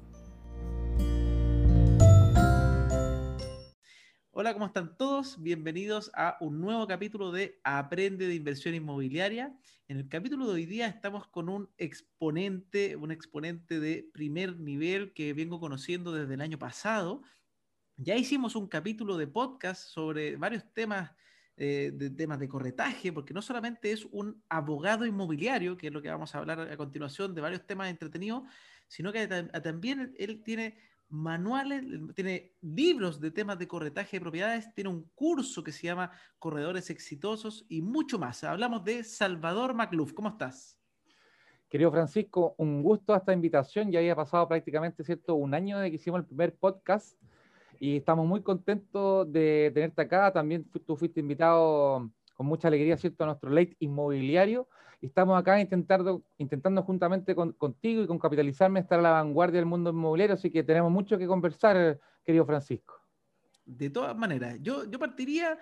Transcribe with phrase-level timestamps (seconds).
[4.37, 5.41] Hola, ¿cómo están todos?
[5.41, 9.57] Bienvenidos a un nuevo capítulo de Aprende de Inversión Inmobiliaria.
[9.87, 15.13] En el capítulo de hoy día estamos con un exponente, un exponente de primer nivel
[15.15, 17.23] que vengo conociendo desde el año pasado
[17.97, 21.13] ya hicimos un capítulo de podcast sobre varios temas,
[21.57, 26.03] eh, de temas de corretaje, porque no solamente es un abogado inmobiliario, que es lo
[26.03, 28.43] que vamos a hablar a continuación de varios temas entretenidos,
[28.89, 30.77] sino que también él tiene
[31.09, 36.11] manuales, tiene libros de temas de corretaje de propiedades, tiene un curso que se llama
[36.39, 38.43] Corredores Exitosos y mucho más.
[38.43, 40.13] Hablamos de Salvador Macluf.
[40.13, 40.79] ¿Cómo estás?
[41.69, 43.91] Querido Francisco, un gusto esta invitación.
[43.91, 45.35] Ya había pasado prácticamente ¿cierto?
[45.35, 47.17] un año de que hicimos el primer podcast
[47.81, 50.33] y estamos muy contentos de tenerte acá.
[50.33, 54.69] También tú fuiste invitado con mucha alegría, ¿cierto?, a nuestro late inmobiliario.
[55.01, 59.91] Estamos acá intentando, intentando juntamente contigo y con Capitalizarme estar a la vanguardia del mundo
[59.91, 62.95] inmobiliario, así que tenemos mucho que conversar, querido Francisco.
[63.67, 65.59] De todas maneras, yo, yo partiría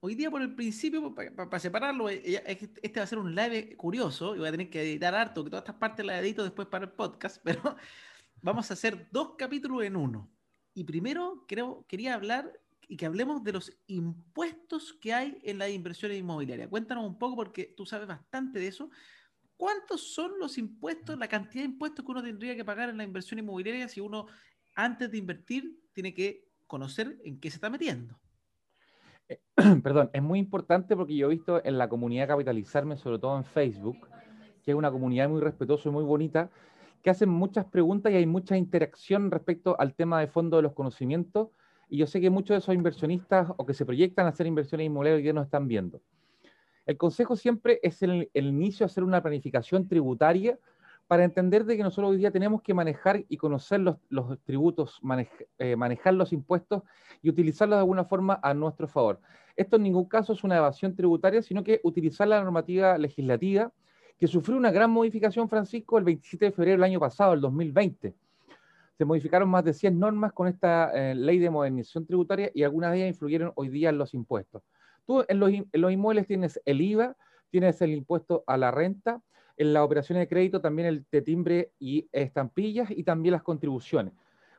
[0.00, 2.42] hoy día por el principio, para separarlo, eh,
[2.82, 5.50] este va a ser un live curioso y voy a tener que editar harto, que
[5.50, 7.76] todas estas partes las edito después para el podcast, pero
[8.42, 10.30] vamos a hacer dos capítulos en uno.
[10.78, 12.52] Y primero creo, quería hablar
[12.86, 16.70] y que hablemos de los impuestos que hay en la inversión inmobiliaria.
[16.70, 18.88] Cuéntanos un poco, porque tú sabes bastante de eso.
[19.56, 23.02] ¿Cuántos son los impuestos, la cantidad de impuestos que uno tendría que pagar en la
[23.02, 24.26] inversión inmobiliaria si uno,
[24.76, 28.16] antes de invertir, tiene que conocer en qué se está metiendo?
[29.28, 29.40] Eh,
[29.82, 33.44] perdón, es muy importante porque yo he visto en la comunidad capitalizarme, sobre todo en
[33.44, 34.08] Facebook,
[34.62, 36.52] que es una comunidad muy respetuosa y muy bonita,
[37.02, 40.72] que hacen muchas preguntas y hay mucha interacción respecto al tema de fondo de los
[40.72, 41.48] conocimientos.
[41.88, 44.86] Y yo sé que muchos de esos inversionistas o que se proyectan a hacer inversiones
[44.86, 46.00] inmobiliarias ya nos están viendo.
[46.86, 50.58] El consejo siempre es el, el inicio de hacer una planificación tributaria
[51.08, 55.00] para entender de que nosotros hoy día tenemos que manejar y conocer los, los tributos,
[55.58, 56.82] eh, manejar los impuestos
[57.22, 59.18] y utilizarlos de alguna forma a nuestro favor.
[59.56, 63.72] Esto en ningún caso es una evasión tributaria, sino que utilizar la normativa legislativa
[64.18, 68.14] que sufrió una gran modificación, Francisco, el 27 de febrero del año pasado, el 2020.
[68.96, 72.90] Se modificaron más de 100 normas con esta eh, ley de modernización tributaria y algunas
[72.90, 74.62] de ellas influyeron hoy día en los impuestos.
[75.06, 77.16] Tú en los, en los inmuebles tienes el IVA,
[77.50, 79.22] tienes el impuesto a la renta,
[79.56, 84.14] en las operaciones de crédito también el de timbre y estampillas y también las contribuciones.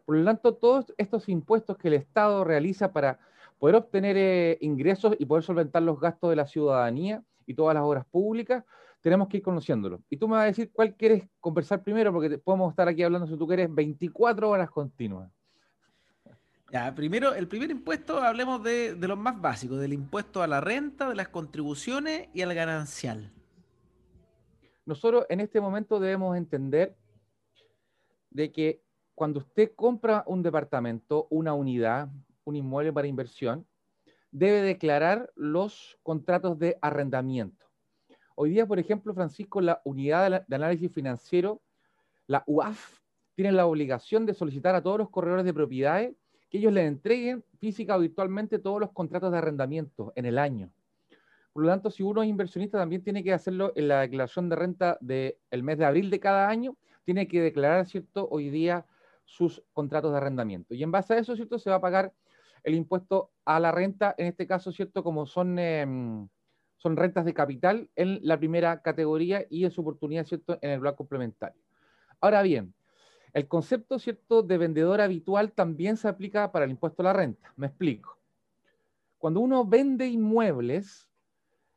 [0.06, 3.20] Por lo tanto, todos estos impuestos que el Estado realiza para
[3.60, 7.84] poder obtener eh, ingresos y poder solventar los gastos de la ciudadanía y todas las
[7.84, 8.64] obras públicas,
[9.02, 10.02] tenemos que ir conociéndolo.
[10.10, 13.28] Y tú me vas a decir cuál quieres conversar primero, porque podemos estar aquí hablando,
[13.28, 15.32] si tú quieres, 24 horas continuas.
[16.72, 20.62] Ya, primero, el primer impuesto, hablemos de, de los más básicos, del impuesto a la
[20.62, 23.32] renta, de las contribuciones y al ganancial.
[24.86, 26.96] Nosotros en este momento debemos entender
[28.30, 28.84] de que
[29.16, 32.10] cuando usted compra un departamento, una unidad,
[32.44, 33.68] un inmueble para inversión,
[34.32, 37.69] debe declarar los contratos de arrendamiento.
[38.42, 41.62] Hoy día, por ejemplo, Francisco, la unidad de análisis financiero,
[42.26, 42.98] la UAF,
[43.36, 46.16] tiene la obligación de solicitar a todos los corredores de propiedades
[46.50, 50.72] que ellos le entreguen física o virtualmente todos los contratos de arrendamiento en el año.
[51.52, 54.56] Por lo tanto, si uno es inversionista, también tiene que hacerlo en la declaración de
[54.56, 58.86] renta del mes de abril de cada año, tiene que declarar, ¿cierto?, hoy día
[59.26, 60.74] sus contratos de arrendamiento.
[60.74, 62.14] Y en base a eso, ¿cierto?, se va a pagar
[62.64, 65.60] el impuesto a la renta, en este caso, ¿cierto?, como son...
[65.60, 66.30] Em,
[66.80, 70.80] son rentas de capital en la primera categoría y en su oportunidad, ¿cierto?, en el
[70.80, 71.62] bloque complementario.
[72.22, 72.74] Ahora bien,
[73.34, 77.54] el concepto, ¿cierto?, de vendedor habitual también se aplica para el impuesto a la renta.
[77.58, 78.18] Me explico.
[79.18, 81.08] Cuando uno vende inmuebles,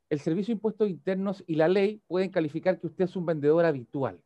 [0.09, 3.65] el Servicio de Impuestos Internos y la ley pueden calificar que usted es un vendedor
[3.65, 4.23] habitual.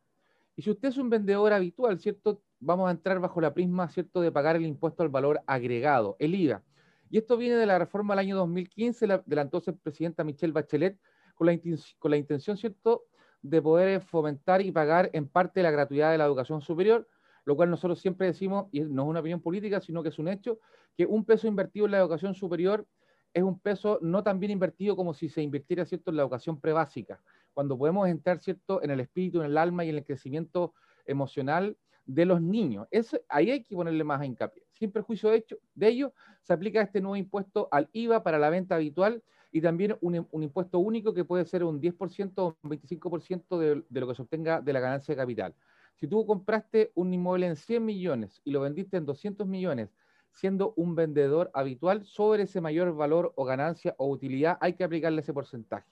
[0.55, 2.41] Y si usted es un vendedor habitual, ¿cierto?
[2.59, 6.35] Vamos a entrar bajo la prisma, ¿cierto?, de pagar el impuesto al valor agregado, el
[6.35, 6.63] IVA.
[7.09, 10.99] Y esto viene de la reforma del año 2015 de la entonces presidenta Michelle Bachelet,
[11.35, 11.57] con la,
[11.99, 13.05] con la intención, ¿cierto?,
[13.41, 17.07] de poder fomentar y pagar en parte la gratuidad de la educación superior,
[17.45, 20.27] lo cual nosotros siempre decimos, y no es una opinión política, sino que es un
[20.27, 20.59] hecho,
[20.97, 22.87] que un peso invertido en la educación superior
[23.33, 26.59] es un peso no tan bien invertido como si se invirtiera, ¿cierto?, en la educación
[26.59, 27.21] prebásica,
[27.53, 30.73] cuando podemos entrar, ¿cierto?, en el espíritu, en el alma y en el crecimiento
[31.05, 31.77] emocional
[32.07, 32.87] de los niños.
[32.89, 34.63] Es, ahí hay que ponerle más hincapié.
[34.73, 38.49] Sin perjuicio de, hecho, de ello, se aplica este nuevo impuesto al IVA para la
[38.49, 39.21] venta habitual
[39.51, 43.99] y también un, impuesto único que puede ser un 10% o un 25% de, de
[43.99, 45.53] lo que se obtenga de la ganancia de capital.
[45.95, 49.89] Si tú compraste un inmueble en 100 millones y lo vendiste en 200 millones,
[50.31, 55.21] siendo un vendedor habitual, sobre ese mayor valor o ganancia o utilidad hay que aplicarle
[55.21, 55.89] ese porcentaje.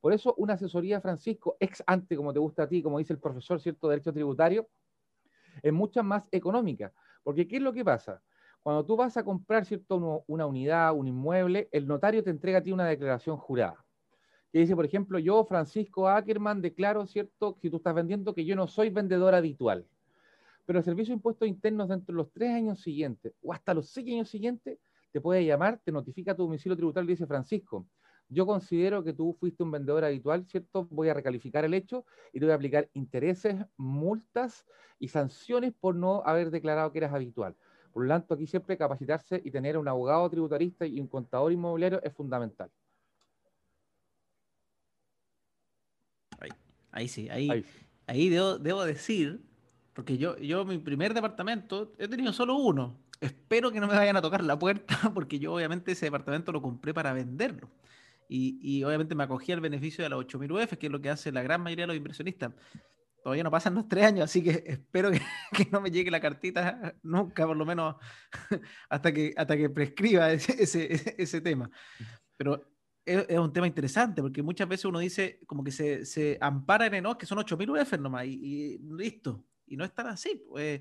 [0.00, 3.18] Por eso una asesoría, Francisco, ex ante, como te gusta a ti, como dice el
[3.18, 4.68] profesor, ¿cierto?, de Derecho Tributario,
[5.62, 6.92] es mucho más económica.
[7.22, 8.22] Porque ¿qué es lo que pasa?
[8.62, 12.62] Cuando tú vas a comprar, ¿cierto?, una unidad, un inmueble, el notario te entrega a
[12.62, 13.84] ti una declaración jurada.
[14.52, 18.56] Que dice, por ejemplo, yo, Francisco Ackerman, declaro, ¿cierto?, si tú estás vendiendo, que yo
[18.56, 19.86] no soy vendedor habitual
[20.68, 23.88] pero el Servicio de Impuestos Internos dentro de los tres años siguientes o hasta los
[23.88, 24.78] seis años siguientes
[25.10, 27.86] te puede llamar, te notifica tu domicilio tributario y dice, Francisco,
[28.28, 30.86] yo considero que tú fuiste un vendedor habitual, ¿cierto?
[30.90, 34.66] Voy a recalificar el hecho y te voy a aplicar intereses, multas
[34.98, 37.56] y sanciones por no haber declarado que eras habitual.
[37.92, 42.02] Por lo tanto, aquí siempre capacitarse y tener un abogado tributarista y un contador inmobiliario
[42.02, 42.70] es fundamental.
[46.90, 47.64] Ahí, sí, ahí,
[48.06, 49.40] ahí, debo decir
[49.92, 52.96] porque yo, yo, mi primer departamento, he tenido solo uno.
[53.20, 56.62] Espero que no me vayan a tocar la puerta, porque yo obviamente ese departamento lo
[56.62, 57.68] compré para venderlo.
[58.28, 61.10] Y, y obviamente me acogí al beneficio de las 8.000 UF, que es lo que
[61.10, 62.52] hace la gran mayoría de los inversionistas.
[63.22, 65.20] Todavía no pasan los tres años, así que espero que,
[65.56, 67.96] que no me llegue la cartita nunca, por lo menos
[68.88, 71.70] hasta que, hasta que prescriba ese, ese, ese tema.
[72.36, 72.70] Pero
[73.04, 77.02] es, un tema interesante, porque muchas veces uno dice, como que se, se ampara en
[77.02, 80.42] no, que son 8.000 UF nomás, y, y listo y no es tan así.
[80.48, 80.80] Pues,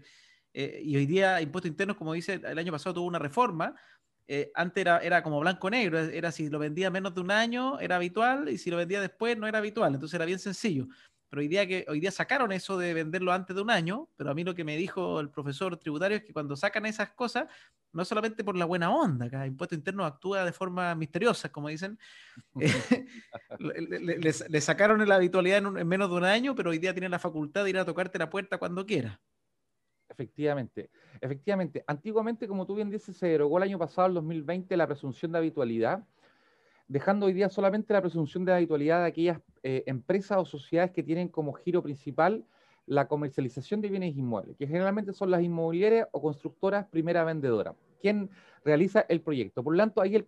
[0.54, 3.76] eh, y hoy día impuestos internos, como dice, el año pasado tuvo una reforma.
[4.30, 7.96] Eh, antes era, era como blanco-negro, era si lo vendía menos de un año era
[7.96, 10.88] habitual y si lo vendía después no era habitual, entonces era bien sencillo.
[11.30, 14.32] Pero hoy día, que, hoy día sacaron eso de venderlo antes de un año, pero
[14.32, 17.50] a mí lo que me dijo el profesor tributario es que cuando sacan esas cosas,
[17.92, 22.00] no solamente por la buena onda, cada impuesto interno actúa de forma misteriosa, como dicen,
[23.60, 27.12] le, le, sacaron la habitualidad en, en, menos de un año, pero hoy día tienen
[27.12, 29.20] la facultad de ir a tocarte la puerta cuando quiera.
[30.10, 30.90] Efectivamente,
[31.22, 31.84] efectivamente.
[31.86, 35.38] Antiguamente, como tú bien dices, se derogó el año pasado, el 2020, la presunción de
[35.40, 36.04] habitualidad,
[36.88, 41.04] dejando hoy día solamente la presunción de habitualidad de aquellas eh, empresas o sociedades que
[41.04, 42.46] tienen como giro principal
[42.86, 48.30] la comercialización de bienes inmuebles, que generalmente son las inmobiliarias o constructoras primera vendedora, quien
[48.64, 49.62] realiza el proyecto.
[49.62, 50.26] Por lo tanto, ahí el,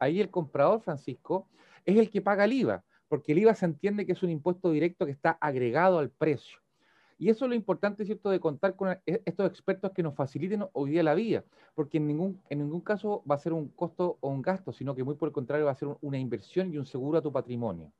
[0.00, 1.46] ahí el comprador, Francisco,
[1.84, 4.72] es el que paga el IVA, porque el IVA se entiende que es un impuesto
[4.72, 6.59] directo que está agregado al precio.
[7.20, 10.64] Y eso es lo importante, ¿cierto?, de contar con e, estos expertos que nos faciliten
[10.72, 11.44] hoy día la vida,
[11.74, 14.94] porque en ningún, en ningún caso va a ser un costo o un gasto, sino
[14.94, 17.30] que muy por el contrario va a ser una inversión y un seguro a tu
[17.30, 17.92] patrimonio.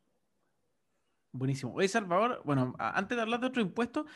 [1.32, 1.74] Buenísimo.
[1.74, 4.06] Oye, Salvador, bueno, antes de hablar de otro impuesto,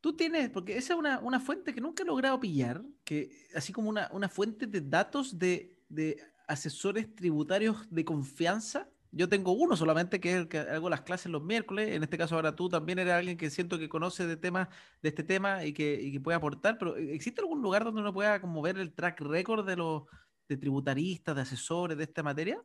[0.00, 3.72] tú tienes, porque esa es una, una, fuente que nunca he logrado pillar, que así
[3.72, 9.76] como una, una fuente de datos de, de asesores tributarios de confianza yo tengo uno
[9.76, 11.90] solamente, que es el que hago las clases los miércoles.
[11.94, 14.68] En este caso, ahora tú también eres alguien que siento que conoce de temas,
[15.02, 16.78] de este tema y que, y que puede aportar.
[16.78, 20.04] Pero eh, ¿existe algún lugar donde uno pueda como ver el track record de los
[20.48, 22.62] de tributaristas, de asesores de esta materia?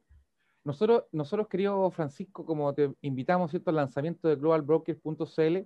[0.64, 3.70] Nosotros, nosotros, querido Francisco, como te invitamos ¿cierto?
[3.70, 5.58] al lanzamiento de globalbrokers.cl,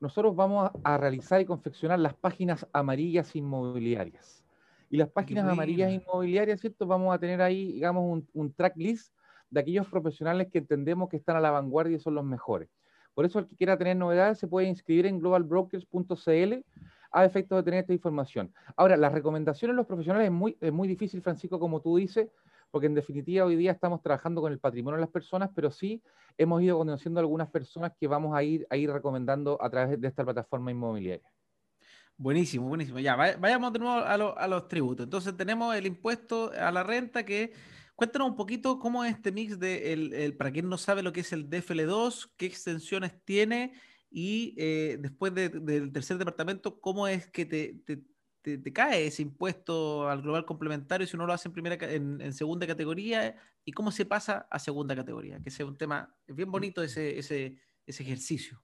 [0.00, 4.44] nosotros vamos a, realizar y confeccionar las páginas amarillas inmobiliarias.
[4.90, 6.86] Y las páginas amarillas inmobiliarias, ¿cierto?
[6.86, 9.14] Vamos a tener ahí, digamos, un, un track list
[9.52, 12.70] de aquellos profesionales que entendemos que están a la vanguardia y son los mejores.
[13.14, 16.64] Por eso el que quiera tener novedades se puede inscribir en globalbrokers.cl
[17.12, 18.54] a efecto de tener esta información.
[18.74, 22.28] Ahora, las recomendaciones de los profesionales es muy, es muy difícil, Francisco, como tú dices,
[22.70, 26.02] porque en definitiva hoy día estamos trabajando con el patrimonio de las personas, pero sí
[26.38, 30.08] hemos ido conociendo algunas personas que vamos a ir, a ir recomendando a través de
[30.08, 31.30] esta plataforma inmobiliaria.
[32.16, 32.98] Buenísimo, buenísimo.
[32.98, 35.04] Ya, vayamos de nuevo a, a los tributos.
[35.04, 37.52] Entonces tenemos el impuesto a la renta que
[37.94, 41.20] Cuéntanos un poquito cómo es este mix de, el, para quien no sabe lo que
[41.20, 43.74] es el DFL2, qué extensiones tiene
[44.10, 50.08] y eh, después del tercer departamento, cómo es que te, te, te, cae ese impuesto
[50.08, 54.04] al global complementario si uno lo hace en, primera, en, segunda categoría y cómo se
[54.04, 57.56] pasa a segunda categoría, que es un tema bien bonito ese, ese,
[57.86, 58.62] ese ejercicio.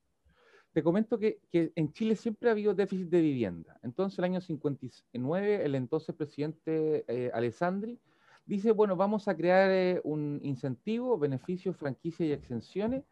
[0.73, 3.79] Te comento que, que, en Chile siempre ha habido déficit de vivienda.
[3.83, 7.99] Entonces, el año 59, el entonces presidente eh, Alessandri
[8.49, 13.05] dice, bueno, vamos a crear eh, un incentivo, beneficios, franquicias y exenciones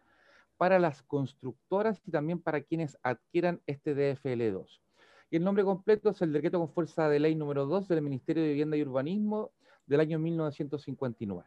[0.57, 4.81] para las constructoras y también para quienes adquieran este DFL2.
[5.31, 8.43] Y el nombre completo es el decreto con fuerza de ley número 2 del Ministerio
[8.43, 9.53] de Vivienda y Urbanismo
[9.87, 11.47] del año 1959.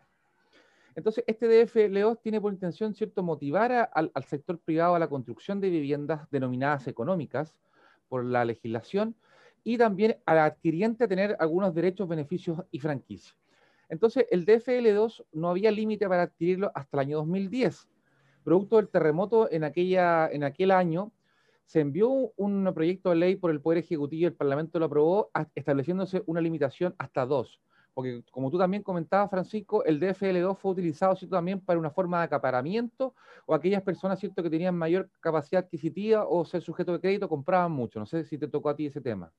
[0.94, 5.60] Entonces, este DFL2 tiene por intención, ¿cierto?, motivar al, al sector privado a la construcción
[5.62, 7.56] de viviendas denominadas económicas
[8.08, 9.16] por la legislación
[9.64, 13.40] y también al adquiriente a tener algunos derechos, beneficios y franquicias.
[13.90, 17.90] Entonces, el DFL2 no había límite para adquirirlo hasta el año 2010.
[18.44, 21.12] Producto del terremoto en, aquella, en aquel año,
[21.66, 25.32] se envió un proyecto de ley por el Poder Ejecutivo y el Parlamento lo aprobó,
[25.54, 27.62] estableciéndose una limitación hasta dos.
[27.94, 31.36] Porque, como tú también comentabas, Francisco, el DFL2 fue utilizado ¿cierto?
[31.36, 33.14] también para una forma de acaparamiento
[33.46, 34.42] o aquellas personas ¿cierto?
[34.42, 38.00] que tenían mayor capacidad adquisitiva o ser sujeto de crédito compraban mucho.
[38.00, 39.32] No sé si te tocó a ti ese tema.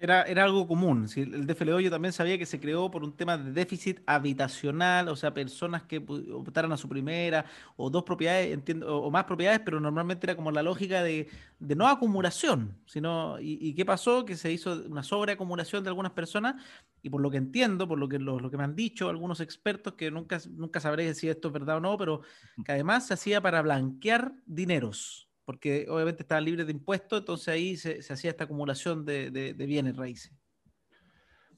[0.00, 1.08] Era, era algo común.
[1.16, 5.16] El DFLO yo también sabía que se creó por un tema de déficit habitacional, o
[5.16, 7.44] sea, personas que optaran a su primera
[7.76, 11.28] o dos propiedades, entiendo, o más propiedades, pero normalmente era como la lógica de,
[11.58, 14.24] no acumulación, sino, y, qué pasó?
[14.24, 16.62] Que se hizo una sobreacumulación de algunas personas,
[17.02, 19.94] y por lo que entiendo, por lo que, lo, que me han dicho algunos expertos,
[19.94, 22.20] que nunca, nunca sabré si esto es verdad o no, pero
[22.64, 27.74] que además se hacía para blanquear dineros porque obviamente estaba libre de impuestos, entonces ahí
[27.74, 30.30] se, hacía esta acumulación de, bienes raíces.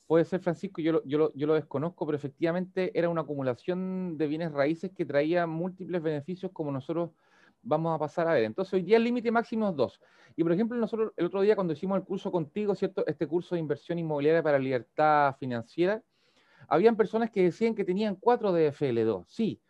[0.06, 4.28] Puede ser, Francisco, yo lo, yo, yo lo, desconozco, pero efectivamente era una acumulación de
[4.28, 7.10] bienes raíces que traía múltiples beneficios como nosotros
[7.62, 8.44] vamos a pasar a ver.
[8.44, 10.00] Entonces, hoy día el límite máximo es dos.
[10.36, 13.04] Y, por ejemplo, nosotros el otro día cuando hicimos el curso contigo, ¿cierto?
[13.08, 16.00] Este curso de inversión inmobiliaria para libertad financiera,
[16.68, 19.24] habían personas que decían que tenían cuatro DFL2.
[19.26, 19.60] Sí,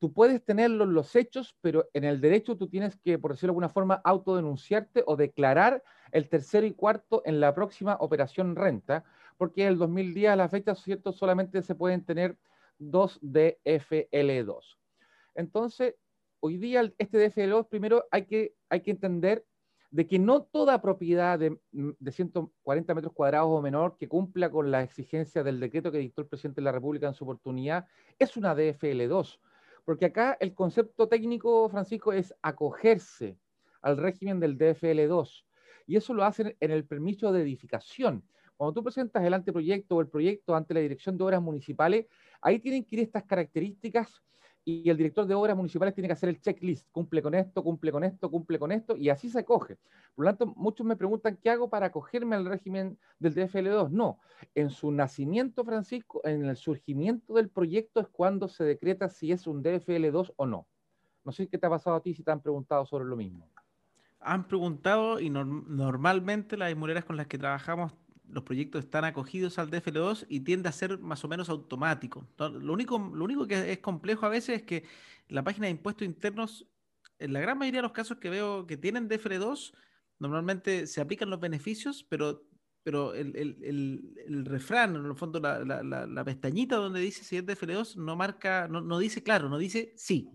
[0.00, 3.48] tú puedes tenerlo en los hechos, pero en el derecho tú tienes que, por decirlo
[3.48, 9.04] de alguna forma, autodenunciarte o declarar el tercero y cuarto en la próxima operación renta,
[9.36, 11.12] porque el 2010 a la fecha, ¿cierto?
[11.12, 12.38] Solamente se pueden tener
[12.78, 14.78] dos DFL2.
[15.34, 15.94] Entonces,
[16.40, 19.44] hoy día este DFL2, primero hay que, hay que entender
[19.90, 24.70] de que no toda propiedad de, de 140 metros cuadrados o menor que cumpla con
[24.70, 27.86] las exigencias del decreto que dictó el presidente de la República en su oportunidad
[28.18, 29.38] es una DFL2
[29.84, 33.38] porque acá el concepto técnico, Francisco, es acogerse
[33.82, 35.44] al régimen del DFL2.
[35.86, 38.24] Y eso lo hacen en el permiso de edificación.
[38.56, 42.06] Cuando tú presentas el anteproyecto o el proyecto ante la Dirección de Obras Municipales,
[42.42, 44.22] ahí tienen que ir estas características
[44.70, 47.92] y el director de obras municipales tiene que hacer el checklist, cumple con esto, cumple
[47.92, 49.78] con esto, cumple con esto, y así se acoge.
[50.14, 53.90] Por lo tanto, muchos me preguntan, ¿qué hago para acogerme al régimen del DFL2?
[53.90, 54.18] No,
[54.54, 59.46] en su nacimiento, Francisco, en el surgimiento del proyecto es cuando se decreta si es
[59.46, 60.66] un DFL2 o no.
[61.24, 63.48] No sé qué te ha pasado a ti si te han preguntado sobre lo mismo.
[64.20, 67.92] Han preguntado y normalmente las inmobiliarias con las que trabajamos
[68.32, 72.26] los proyectos están acogidos al DFL2 y tiende a ser más o menos automático.
[72.38, 74.84] Lo único, lo único que es complejo a veces es que
[75.28, 76.66] la página de impuestos internos,
[77.18, 79.72] en la gran mayoría de los casos que veo que tienen DFL2,
[80.18, 82.42] normalmente se aplican los beneficios, pero,
[82.82, 88.16] pero el, refrán, en el fondo la, la, pestañita donde dice si es DFL2 no
[88.16, 90.30] marca, no, no dice claro, no dice sí.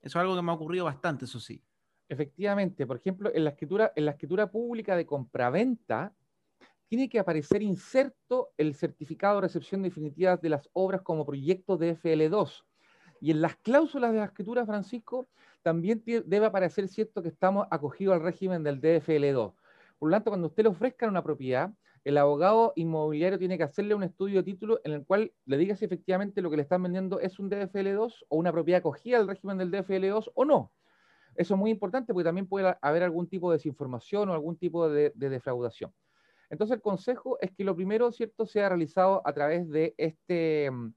[0.00, 1.62] Eso es algo que me ha ocurrido bastante, eso sí.
[2.08, 6.12] Efectivamente, por ejemplo, en la escritura, en la escritura pública de compraventa,
[6.92, 11.96] tiene que aparecer inserto el certificado de recepción definitiva de las obras como proyecto de
[11.96, 12.64] FL2.
[13.18, 15.26] Y en las cláusulas de la escritura, Francisco,
[15.62, 19.54] también debe aparecer cierto que estamos acogidos al régimen del DFL2.
[19.98, 21.72] Por lo tanto, cuando usted le ofrezca una propiedad,
[22.04, 25.74] el abogado inmobiliario tiene que hacerle un estudio de título en el cual le diga
[25.76, 29.28] si efectivamente lo que le están vendiendo es un DFL2 o una propiedad acogida al
[29.28, 30.70] régimen del DFL2 o no.
[31.36, 34.90] Eso es muy importante porque también puede haber algún tipo de desinformación o algún tipo
[34.90, 35.90] de defraudación.
[36.52, 40.92] Entonces el consejo es que lo primero, ¿cierto?, sea realizado a través de este, mm,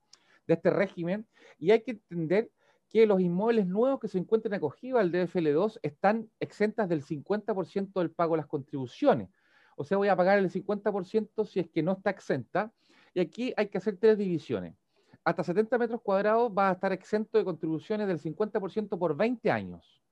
[0.47, 1.25] de este régimen
[1.57, 2.51] y hay que entender
[2.89, 8.12] que los inmuebles nuevos que se encuentren acogidos al DFL2 están exentas del 50% del
[8.12, 9.29] pago de las contribuciones.
[9.77, 12.74] O sea, voy a pagar el 50% si es que no está exenta.
[13.13, 14.75] Y aquí hay que hacer tres divisiones.
[15.24, 20.04] Hasta 70 metros cuadrados va a estar exento de contribuciones del 50% por 20 años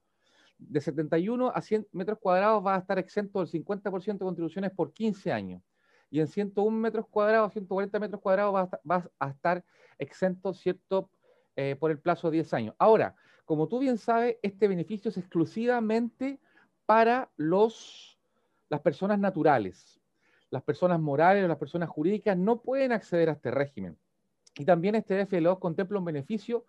[0.58, 4.94] de 71 a 100 metros cuadrados va a estar exento del 50% de contribuciones por
[4.94, 5.62] 15 años.
[6.10, 8.54] Y en 101 metros cuadrados, 140 metros cuadrados
[8.90, 9.66] va a estar,
[9.98, 11.10] exento, ¿cierto?,
[11.56, 12.76] eh, por el plazo de 10 años.
[12.78, 16.40] Ahora, como tú bien sabes, este beneficio es exclusivamente
[16.86, 18.20] para los,
[18.70, 20.00] las personas naturales.
[20.50, 23.98] Las personas morales o las personas jurídicas no pueden acceder a este régimen.
[24.56, 26.66] Y también este DFLO contempla un beneficio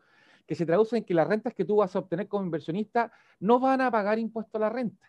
[0.47, 3.61] que se traduce en que las rentas que tú vas a obtener como inversionista no
[3.61, 5.07] van a pagar impuesto a la renta.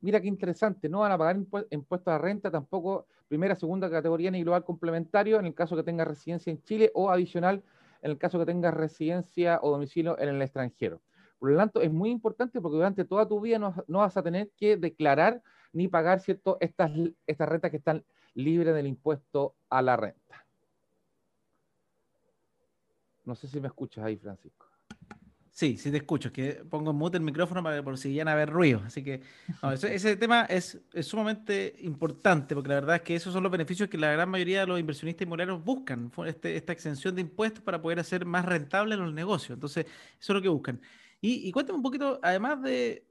[0.00, 1.36] Mira qué interesante, no van a pagar
[1.70, 5.82] impuesto a la renta tampoco primera, segunda categoría ni global complementario en el caso que
[5.82, 7.62] tenga residencia en Chile o adicional
[8.02, 11.00] en el caso que tengas residencia o domicilio en el extranjero.
[11.38, 14.50] Por lo tanto, es muy importante porque durante toda tu vida no, vas a tener
[14.56, 16.92] que declarar ni pagar cierto, estas,
[17.26, 20.46] estas rentas que están libres del impuesto a la renta.
[23.24, 24.65] No sé si me escuchas ahí, Francisco.
[25.56, 26.30] Sí, sí te escucho.
[26.30, 28.82] que pongo en mute el micrófono para por si ya a haber ruido.
[28.84, 29.22] Así que
[29.88, 33.96] ese, tema es, sumamente importante porque la verdad es que esos son los beneficios que
[33.96, 36.12] la gran mayoría de los inversionistas inmobiliarios buscan.
[36.26, 39.56] Este, esta exención de impuestos para poder hacer más rentables los negocios.
[39.56, 40.78] Entonces, eso es lo que buscan.
[41.22, 43.06] Y, cuéntame un poquito, además de,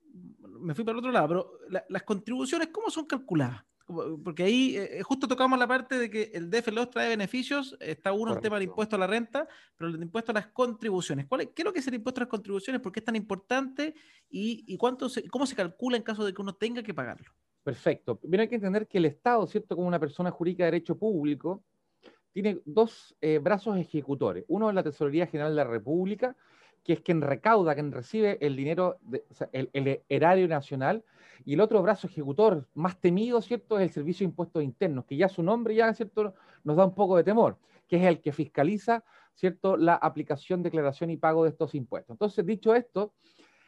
[0.60, 3.64] me fui para el otro lado, pero las contribuciones, ¿cómo son calculadas?
[3.86, 8.34] Porque ahí eh, justo tocamos la parte de que el DFLOS trae beneficios, está uno
[8.34, 11.28] el tema del impuesto a la renta, pero el impuesto a las contribuciones.
[11.28, 12.82] ¿Cuál es, ¿Qué es lo que es el impuesto a las contribuciones?
[12.82, 13.94] ¿Por qué es tan importante?
[14.30, 17.32] ¿Y, cuánto cómo se calcula en caso de que uno tenga que pagarlo?
[17.64, 18.20] Perfecto.
[18.24, 19.76] Bien, hay que entender que el Estado, ¿cierto?
[19.76, 21.64] Como una persona jurídica de derecho público,
[22.32, 24.44] tiene dos eh, brazos ejecutores.
[24.48, 26.36] Uno es la Tesorería General de la República,
[26.84, 29.00] que es quien recauda, quien recibe el dinero,
[29.52, 31.04] el, erario nacional,
[31.44, 35.18] y el otro brazo ejecutor más temido, ¿cierto?, es el Servicio de Impuestos Internos, que
[35.18, 38.32] ya su nombre ya, ¿cierto?, nos da un poco de temor, que es el que
[38.32, 42.14] fiscaliza, ¿cierto?, la aplicación, declaración y pago de estos impuestos.
[42.14, 43.14] Entonces, dicho esto,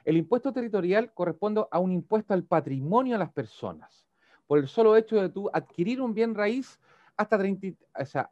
[0.05, 4.07] el impuesto territorial corresponde a un impuesto al patrimonio de las personas.
[4.45, 6.79] Por el solo hecho de tú adquirir un bien raíz,
[7.17, 8.29] hasta, 30, hasta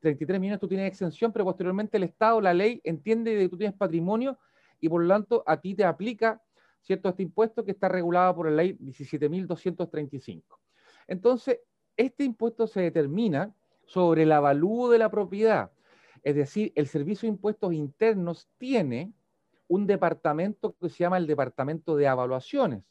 [0.00, 3.76] 33 millones tú tienes exención, pero posteriormente el Estado, la ley, entiende que tú tienes
[3.76, 4.38] patrimonio
[4.80, 6.40] y por lo tanto a ti te aplica
[6.82, 10.42] cierto este impuesto que está regulado por la ley 17.235.
[11.06, 11.60] Entonces,
[11.96, 15.70] este impuesto se determina sobre el avalúo de la propiedad.
[16.22, 19.12] Es decir, el Servicio de Impuestos Internos tiene
[19.68, 22.82] un departamento que se llama el Departamento de Evaluaciones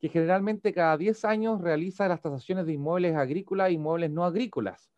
[0.00, 4.90] que generalmente cada 10 años realiza las tasaciones de inmuebles agrícolas e inmuebles no agrícolas.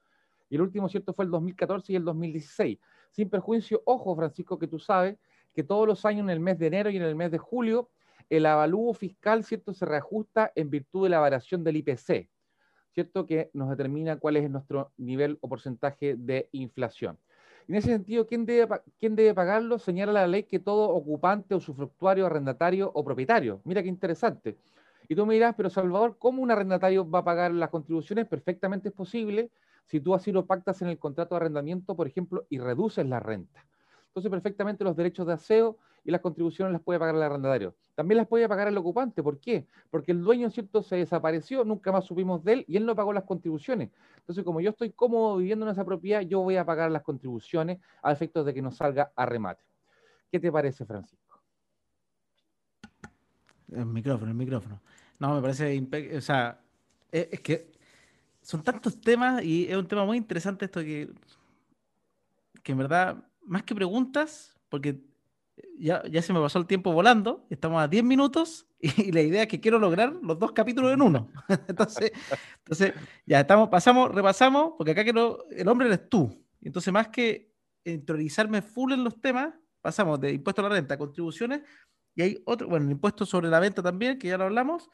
[0.48, 2.78] Y el último, ¿cierto?, fue el 2014 y el 2016.
[3.10, 5.18] Sin perjuicio, ojo, Francisco, que tú sabes
[5.52, 7.90] que todos los años en el mes de enero y en el mes de julio,
[8.30, 12.28] el avalúo fiscal, ¿cierto?, se reajusta en virtud de la variación del IPC,
[12.92, 17.18] ¿cierto?, que nos determina cuál es nuestro nivel o porcentaje de inflación.
[17.68, 19.78] En ese sentido, ¿quién debe, ¿quién debe pagarlo?
[19.78, 23.60] Señala la ley que todo ocupante, usufructuario, arrendatario o propietario.
[23.64, 24.56] Mira qué interesante.
[25.08, 28.26] Y tú me dirás, pero Salvador, ¿cómo un arrendatario va a pagar las contribuciones?
[28.26, 29.50] Perfectamente es posible
[29.86, 33.20] si tú así lo pactas en el contrato de arrendamiento, por ejemplo, y reduces la
[33.20, 33.66] renta.
[34.12, 37.74] Entonces, perfectamente los derechos de aseo y las contribuciones las puede pagar el arrendatario.
[37.94, 39.22] También las puede pagar el ocupante.
[39.22, 39.66] ¿Por qué?
[39.90, 43.14] Porque el dueño, ¿cierto?, se desapareció, nunca más supimos de él y él no pagó
[43.14, 43.90] las contribuciones.
[44.18, 47.80] Entonces, como yo estoy cómodo viviendo en esa propiedad, yo voy a pagar las contribuciones
[48.02, 49.64] a efectos de que no salga a remate.
[50.30, 51.40] ¿Qué te parece, Francisco?
[53.70, 54.78] El micrófono, el micrófono.
[55.18, 56.60] No, me parece, o sea,
[57.10, 57.72] e, es, que
[58.42, 61.10] son tantos temas y es un tema muy interesante esto que,
[62.62, 65.00] que en verdad, más que preguntas, porque
[65.78, 69.42] ya, ya se me pasó el tiempo volando, estamos a 10 minutos y, la idea
[69.42, 71.28] es que quiero lograr los dos capítulos en uno.
[71.68, 72.12] entonces,
[72.58, 72.94] entonces,
[73.26, 76.44] ya estamos, pasamos, repasamos, porque acá quiero, el hombre eres tú.
[76.60, 77.52] Entonces, más que
[77.84, 81.62] interiorizarme full en los temas, pasamos de impuesto a la renta, contribuciones,
[82.14, 84.90] y hay otro, bueno, el impuesto sobre la venta también, que ya lo hablamos.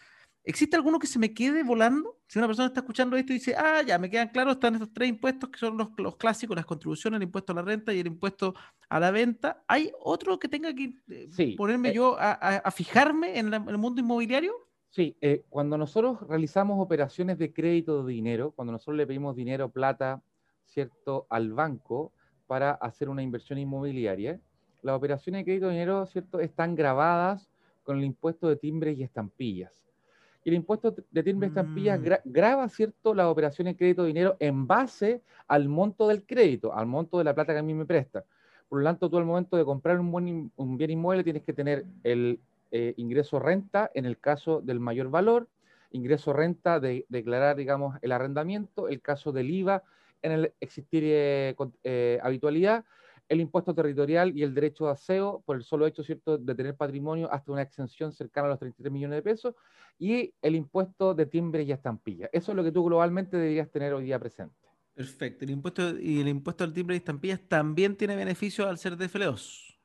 [0.48, 2.16] ¿Existe alguno que se me quede volando?
[2.26, 4.90] Si una persona está escuchando esto y dice, ah, ya me quedan claros, están estos
[4.94, 8.00] tres impuestos que son los, los clásicos, las contribuciones, el impuesto a la renta y
[8.00, 8.54] el impuesto
[8.88, 9.62] a la venta.
[9.68, 14.54] ¿Hay otro que tenga que eh, ponerme eh yo a, fijarme en, el mundo inmobiliario?
[14.88, 19.68] Sí, eh, cuando nosotros realizamos operaciones de crédito de dinero, cuando nosotros le pedimos dinero,
[19.68, 20.22] plata,
[20.64, 22.14] ¿cierto?, al banco
[22.46, 24.40] para hacer una inversión inmobiliaria,
[24.80, 27.50] las operaciones de crédito de dinero, ¿cierto?, están grabadas
[27.82, 29.87] con el impuesto de timbres y estampillas.
[30.44, 32.04] Y el impuesto de timbres y estampillas mm.
[32.24, 36.86] graba, ¿cierto?, las operaciones de crédito de dinero en base al monto del crédito, al
[36.86, 38.24] monto de la plata que a mí me presta.
[38.68, 41.52] Por lo tanto, tú al momento de comprar un, buen, un bien inmueble tienes que
[41.52, 45.48] tener el eh, ingreso renta en el caso del mayor valor,
[45.90, 49.82] ingreso renta de declarar, digamos, el arrendamiento, el caso del IVA
[50.20, 52.84] en el existir eh, eh, habitualidad
[53.28, 56.38] el impuesto territorial y el derecho de aseo por el solo hecho ¿cierto?
[56.38, 59.54] de tener patrimonio hasta una exención cercana a los 33 millones de pesos
[59.98, 62.28] y el impuesto de timbre y estampilla.
[62.32, 64.54] Eso es lo que tú globalmente deberías tener hoy día presente.
[64.94, 65.44] Perfecto.
[65.44, 69.76] El impuesto, y el impuesto al timbre y estampillas también tiene beneficio al ser DFL2.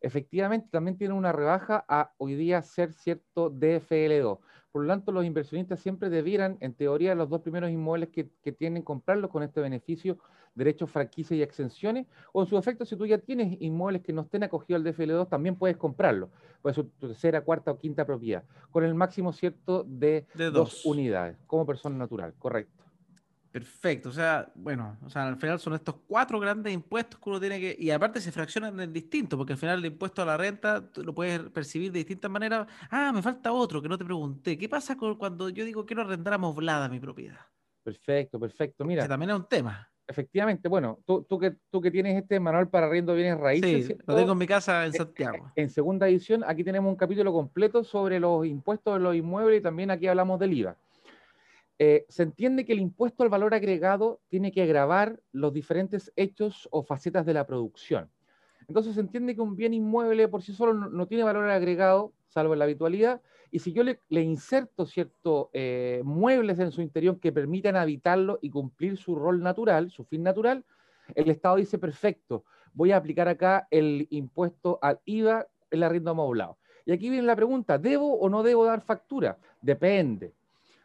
[0.00, 4.38] Efectivamente, también tiene una rebaja a hoy día ser cierto DFL2.
[4.72, 8.52] Por lo tanto, los inversionistas siempre debieran, en teoría, los dos primeros inmuebles que, que
[8.52, 10.18] tienen comprarlos con este beneficio
[10.56, 14.22] derechos, franquicias y exenciones, o en su efecto, si tú ya tienes inmuebles que no
[14.22, 16.30] estén acogidos al DFL2, también puedes comprarlo.
[16.62, 18.42] Puede ser tu tercera, cuarta o quinta propiedad,
[18.72, 20.84] con el máximo cierto de, dos.
[20.84, 22.84] unidades, como persona natural, correcto.
[23.52, 27.40] Perfecto, o sea, bueno, o sea, al final son estos cuatro grandes impuestos que uno
[27.40, 30.36] tiene que, y aparte se fraccionan en distinto, porque al final el impuesto a la
[30.36, 32.66] renta tú lo puedes percibir de distintas maneras.
[32.90, 34.58] Ah, me falta otro que no te pregunté.
[34.58, 37.40] ¿Qué pasa con cuando yo digo quiero arrendar amoblada mi propiedad?
[37.82, 38.84] Perfecto, perfecto.
[38.84, 39.08] Mira.
[39.08, 39.90] también es un tema.
[40.08, 43.88] Efectivamente, bueno, tú, tú, que, tú que tienes este manual para arriendo bienes raíces.
[43.88, 45.50] Sí, lo tengo en mi casa en Santiago.
[45.56, 49.62] En, segunda edición, aquí tenemos un capítulo completo sobre los impuestos de los inmuebles y
[49.62, 50.76] también aquí hablamos del IVA.
[51.78, 56.68] Eh, se entiende que el impuesto al valor agregado tiene que agravar los diferentes hechos
[56.70, 58.08] o facetas de la producción.
[58.68, 62.54] Entonces se entiende que un bien inmueble por sí solo no, tiene valor agregado, salvo
[62.54, 67.32] en la habitualidad, y si yo le, inserto ciertos eh, muebles en su interior que
[67.32, 70.64] permitan habitarlo y cumplir su rol natural, su fin natural,
[71.14, 76.58] el Estado dice, perfecto, voy a aplicar acá el impuesto al IVA, el arriendo amoblado.
[76.84, 79.38] Y aquí viene la pregunta, ¿debo o no debo dar factura?
[79.60, 80.34] Depende.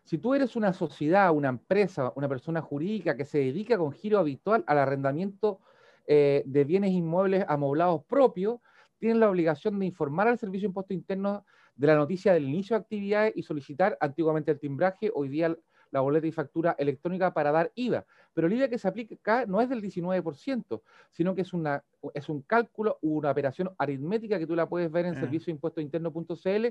[0.04, 4.18] Si tú eres una sociedad, una empresa, una persona jurídica que se dedica con giro
[4.20, 5.60] habitual al arrendamiento
[6.08, 8.60] eh, de bienes inmuebles amoblados propios,
[8.98, 11.46] tienes la obligación de informar al Servicio de Impuesto Interno
[11.82, 15.58] de la noticia del inicio de actividades y solicitar antiguamente el timbraje, hoy día
[15.90, 18.06] la boleta y factura electrónica para dar IVA.
[18.36, 21.84] Pero el IVA que se aplica acá no es del 19%, sino que es, una,
[22.14, 25.30] es un cálculo, una operación aritmética que tú la puedes ver en ah.
[25.78, 26.66] interno.cl,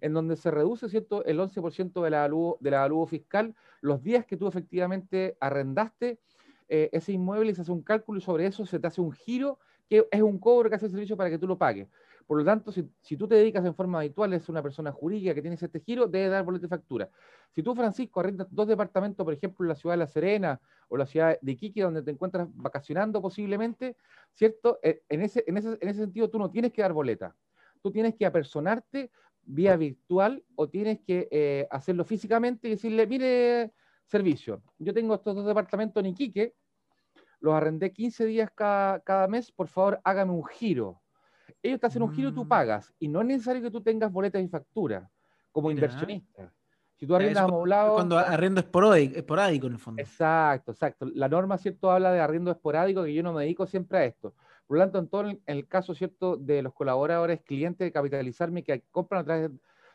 [0.00, 1.24] en donde se reduce ¿cierto?
[1.24, 6.18] el 11% de la, de la fiscal los días que tú efectivamente arrendaste
[6.68, 9.12] eh, ese inmueble y se hace un cálculo y sobre eso se te hace un
[9.12, 11.86] giro que es un cobro que hace el servicio para que tú lo pagues.
[12.26, 15.42] Por lo tanto, si, tú te dedicas en forma habitual, es una persona jurídica que
[15.42, 17.08] tienes este giro, debe dar boleto de factura.
[17.52, 20.96] Si tú, Francisco, arrendas dos departamentos, por ejemplo, en la ciudad de La Serena o
[20.96, 23.96] la ciudad de Iquique, donde te encuentras vacacionando posiblemente,
[24.34, 24.80] ¿cierto?
[24.82, 27.36] Eh, en ese, en ese, en ese sentido, tú no tienes que dar boleta.
[27.80, 29.12] Tú tienes que apersonarte
[29.42, 33.72] vía virtual o tienes que eh, hacerlo físicamente y decirle, mire,
[34.06, 36.54] servicio, yo tengo estos dos departamentos en Iquique,
[37.38, 41.00] los arrendé 15 días cada, cada mes, por favor, hágame un giro
[41.66, 42.48] ellos te hacen un giro, tú mm.
[42.48, 42.92] pagas.
[42.98, 45.10] Y no es necesario que tú tengas boletas y factura
[45.52, 46.52] como inversionista.
[46.96, 47.94] Si tú arrendas amoblado.
[47.94, 50.02] Cuando arrendo esporádico, esporádico en el fondo.
[50.02, 51.06] Exacto, exacto.
[51.14, 51.90] La norma, ¿cierto?
[51.90, 54.34] Habla de arriendo esporádico, que yo no me dedico siempre a esto.
[54.66, 56.36] Por lo tanto, en todo el, caso, ¿cierto?
[56.36, 59.50] De los colaboradores, clientes de Capitalizarme que compran a través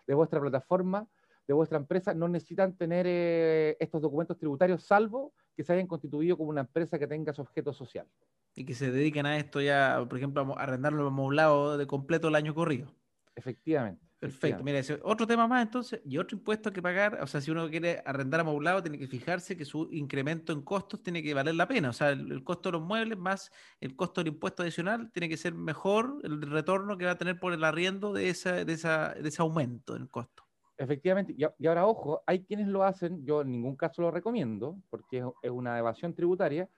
[0.06, 1.08] de vuestra plataforma,
[1.48, 6.38] de vuestra empresa, no necesitan tener eh, estos documentos tributarios, salvo que se hayan constituido
[6.38, 8.08] como una empresa que tenga su objeto social
[8.56, 12.36] y que se dediquen a esto ya, por ejemplo, a arrendarlo amoblado de completo el
[12.36, 12.94] año corrido.
[13.36, 14.12] Efectivamente.
[14.22, 14.64] Perfecto.
[14.64, 18.04] Mira, otro tema más entonces, y otro impuesto que pagar, o sea, si uno quiere
[18.06, 21.90] arrendar amoblado, tiene que fijarse que su incremento en costos tiene que valer la pena.
[21.90, 25.38] O sea, el, costo de los muebles más el costo del impuesto adicional tiene que
[25.38, 29.16] ser mejor el retorno que va a tener por el arriendo de, esa, de, esa,
[29.16, 30.44] de ese aumento en costo.
[30.78, 35.24] Efectivamente, y, ahora ojo, hay quienes lo hacen, yo en ningún caso lo recomiendo, porque
[35.42, 36.70] es una evasión tributaria,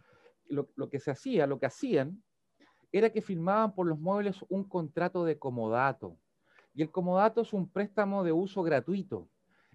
[0.48, 2.24] lo, que se hacía, lo que hacían,
[2.92, 6.18] era que firmaban por los muebles un contrato de comodato.
[6.74, 9.28] Y el comodato es un préstamo de uso gratuito.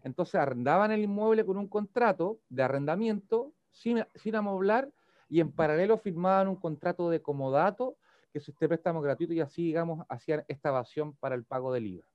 [0.03, 4.93] Entonces arrendaban el inmueble con un contrato de arrendamiento sin, sin amoblar
[5.29, 7.97] y en paralelo firmaban un contrato de comodato
[8.33, 11.87] que es este préstamo gratuito y así, digamos, hacían esta evasión para el pago del
[11.87, 12.07] IVA.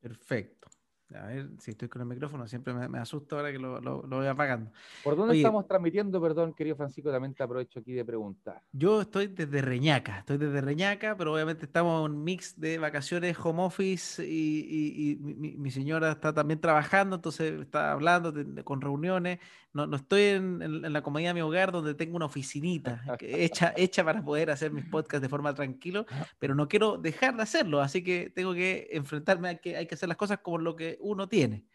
[0.00, 0.68] Perfecto.
[1.14, 4.26] A ver si estoy con el micrófono, siempre me, asusto ahora que lo, lo, voy
[4.26, 4.70] apagando.
[5.02, 7.10] ¿Por dónde estamos transmitiendo, perdón, querido Francisco?
[7.10, 8.62] También te aprovecho aquí de preguntar.
[8.72, 13.36] Yo estoy desde Reñaca, estoy desde Reñaca, pero obviamente estamos en un mix de vacaciones,
[13.42, 18.32] home office y, mi, señora está también trabajando, entonces está hablando
[18.64, 19.38] con reuniones.
[19.72, 24.04] No, no estoy en, la comodidad de mi hogar donde tengo una oficinita hecha, hecha
[24.04, 26.04] para poder hacer mis podcasts de forma tranquila,
[26.40, 29.94] pero no quiero dejar de hacerlo, así que tengo que enfrentarme a que hay que
[29.94, 31.66] hacer las cosas como lo que uno tiene.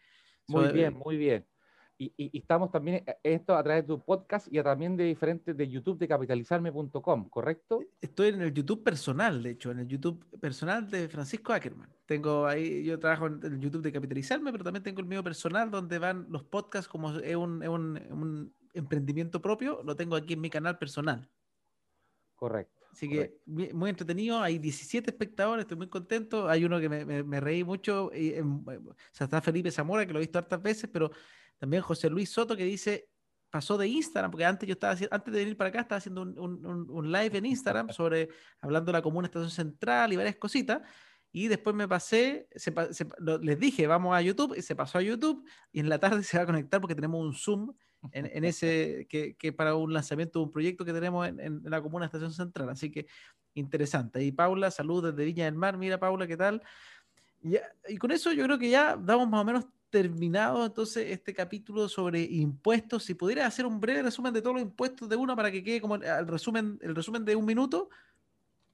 [0.48, 1.46] Muy bien, muy bien.
[1.98, 5.56] Y, y, estamos también eh, esto a través de tu podcast y también de diferentes
[5.56, 7.80] de YouTube de capitalizarme.com, ¿correcto?
[8.02, 11.88] Estoy en el YouTube personal, de hecho, en el YouTube personal de Francisco Ackerman.
[12.04, 15.70] Tengo ahí, yo trabajo en el YouTube de Capitalizarme, pero también tengo el mío personal
[15.70, 20.34] donde van los podcasts como es un, es un, un emprendimiento propio, lo tengo aquí
[20.34, 21.30] en mi canal personal.
[22.34, 22.75] Correcto.
[22.96, 26.48] Así que muy entretenido, hay 17 espectadores, estoy muy contento.
[26.48, 30.14] Hay uno que me, me, reí mucho, y, em, o sea, está Felipe Zamora, que
[30.14, 31.10] lo he visto hartas veces, pero
[31.58, 33.10] también José Luis Soto, que dice,
[33.50, 36.38] pasó de Instagram, porque antes yo estaba antes de venir para acá, estaba haciendo un,
[36.38, 38.30] un, un live en Instagram sobre,
[38.62, 40.80] hablando de la comuna estación central y varias cositas.
[41.32, 42.48] Y después me pasé,
[43.42, 46.36] les dije, vamos a YouTube, y se pasó a YouTube, y en la tarde se
[46.36, 47.74] va a conectar porque tenemos un Zoom
[48.12, 51.82] en, ese, que, que, para un lanzamiento de un proyecto que tenemos en, en, la
[51.82, 52.68] comuna Estación Central.
[52.68, 53.06] Así que
[53.54, 54.22] interesante.
[54.22, 55.76] Y Paula, saludos desde Viña del Mar.
[55.76, 56.62] Mira, Paula, ¿qué tal?
[57.88, 61.88] Y con eso yo creo que ya damos más o menos terminado entonces este capítulo
[61.88, 63.04] sobre impuestos.
[63.04, 65.80] Si pudiera hacer un breve resumen de todos los impuestos de uno para que quede
[65.80, 67.88] como el resumen, el resumen de un minuto,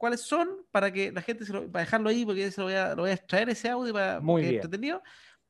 [0.03, 0.49] ¿cuáles son?
[0.73, 3.03] Para que la gente, se lo, para dejarlo ahí, porque se lo voy a, lo
[3.03, 5.01] voy a extraer ese audio para Muy que entretenido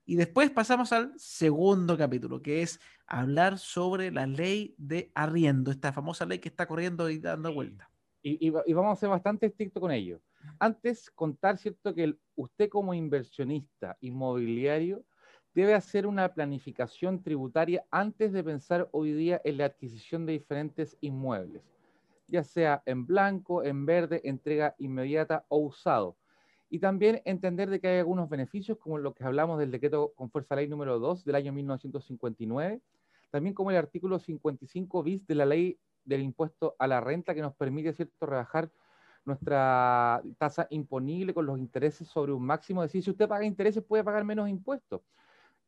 [0.04, 5.90] Y después pasamos al segundo capítulo, que es hablar sobre la ley de arriendo, esta
[5.90, 7.88] famosa ley que está corriendo y dando vuelta.
[8.22, 10.20] Y, vamos a ser bastante estrictos con ello.
[10.58, 15.02] Antes, contar, ¿cierto?, que usted como inversionista inmobiliario
[15.54, 20.98] debe hacer una planificación tributaria antes de pensar hoy día en la adquisición de diferentes
[21.00, 21.62] inmuebles,
[22.32, 26.16] ya sea en blanco, en verde, entrega inmediata o usado.
[26.70, 30.30] Y también entender de que hay algunos beneficios, como lo que hablamos del decreto con
[30.30, 32.80] fuerza ley número 2 del año 1959,
[33.30, 37.42] también como el artículo 55 bis de la ley del impuesto a la renta que
[37.42, 38.70] nos permite, ¿cierto?, rebajar
[39.26, 42.82] nuestra tasa imponible con los intereses sobre un máximo.
[42.82, 45.02] Es decir, si usted paga intereses, puede pagar menos impuestos.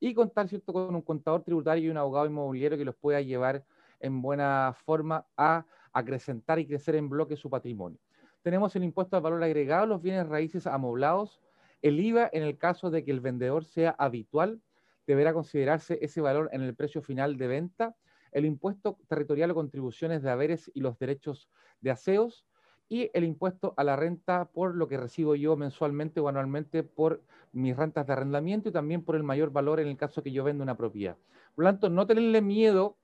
[0.00, 3.64] Y contar, ¿cierto?, con un contador tributario y un abogado inmobiliario que los pueda llevar
[4.00, 7.98] en buena forma a acrecentar y crecer en bloque su patrimonio
[8.44, 11.40] tenemos el impuesto al valor agregado, los bienes raíces amoblados,
[11.80, 14.60] el IVA en el caso de que el vendedor sea habitual,
[15.06, 17.96] deberá considerarse ese valor en el precio final de venta,
[18.32, 21.48] el impuesto territorial o contribuciones de haberes y los derechos
[21.80, 22.46] de aseos,
[22.86, 27.22] y el impuesto a la renta por lo que recibo yo mensualmente o anualmente por
[27.52, 30.44] mis rentas de arrendamiento y también por el mayor valor en el caso que yo
[30.44, 31.16] vendo una propiedad.
[31.54, 32.98] Por lo tanto, no tenerle miedo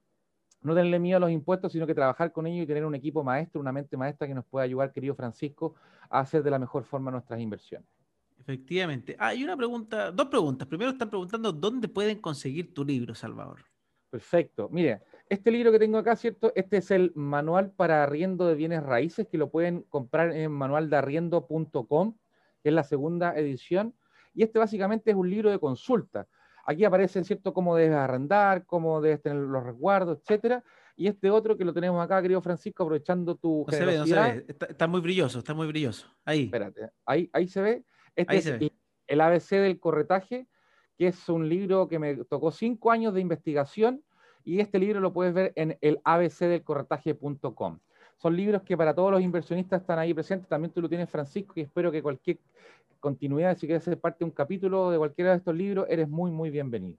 [0.63, 3.25] no tenerle miedo a los impuestos, sino que trabajar con ellos y tener un equipo
[3.25, 5.75] maestro, una mente maestra que nos pueda ayudar, querido Francisco,
[6.09, 7.89] a hacer de la mejor forma nuestras inversiones.
[8.39, 9.17] Efectivamente.
[9.19, 10.67] Ah, hay una pregunta, dos preguntas.
[10.67, 13.61] Primero están preguntando dónde pueden conseguir tu libro, Salvador.
[14.11, 14.69] Perfecto.
[14.71, 16.53] Mire, este libro que tengo acá, ¿cierto?
[16.57, 22.17] Este es el manual para arriendo de bienes raíces, que lo pueden comprar en manualdarriendo.com,
[22.63, 23.95] que es la segunda edición.
[24.35, 26.27] Y este básicamente es un libro de consulta
[26.71, 30.63] Aquí aparece, ¿cierto?, cómo debes arrendar, cómo debes tener los resguardos, etcétera.
[30.95, 34.07] Y este otro que lo tenemos acá, querido Francisco, aprovechando tu no Se ve, no
[34.07, 34.47] se ve.
[34.47, 36.07] Está, muy brilloso, está muy brilloso.
[36.25, 36.45] Ahí.
[36.45, 37.85] Espérate, ahí, ahí se ve.
[38.15, 38.47] Este es
[39.09, 40.47] El, ABC del corretaje,
[40.97, 44.05] que es un libro que me tocó cinco años de investigación
[44.45, 47.81] y este libro lo puedes ver en el abcdelcorretaje.com.
[48.21, 50.47] Son libros que para todos los inversionistas están ahí presentes.
[50.47, 52.39] También tú lo tienes, Francisco, y espero que cualquier
[52.99, 56.31] continuidad, si quieres ser parte de un capítulo de cualquiera de estos libros, eres muy,
[56.31, 56.99] muy bienvenido.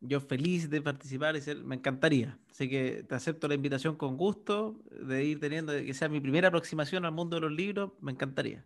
[0.00, 2.38] Yo feliz de participar y ser, me encantaría.
[2.48, 6.46] Así que te acepto la invitación con gusto de ir teniendo, que sea mi primera
[6.46, 8.64] aproximación al mundo de los libros, me encantaría.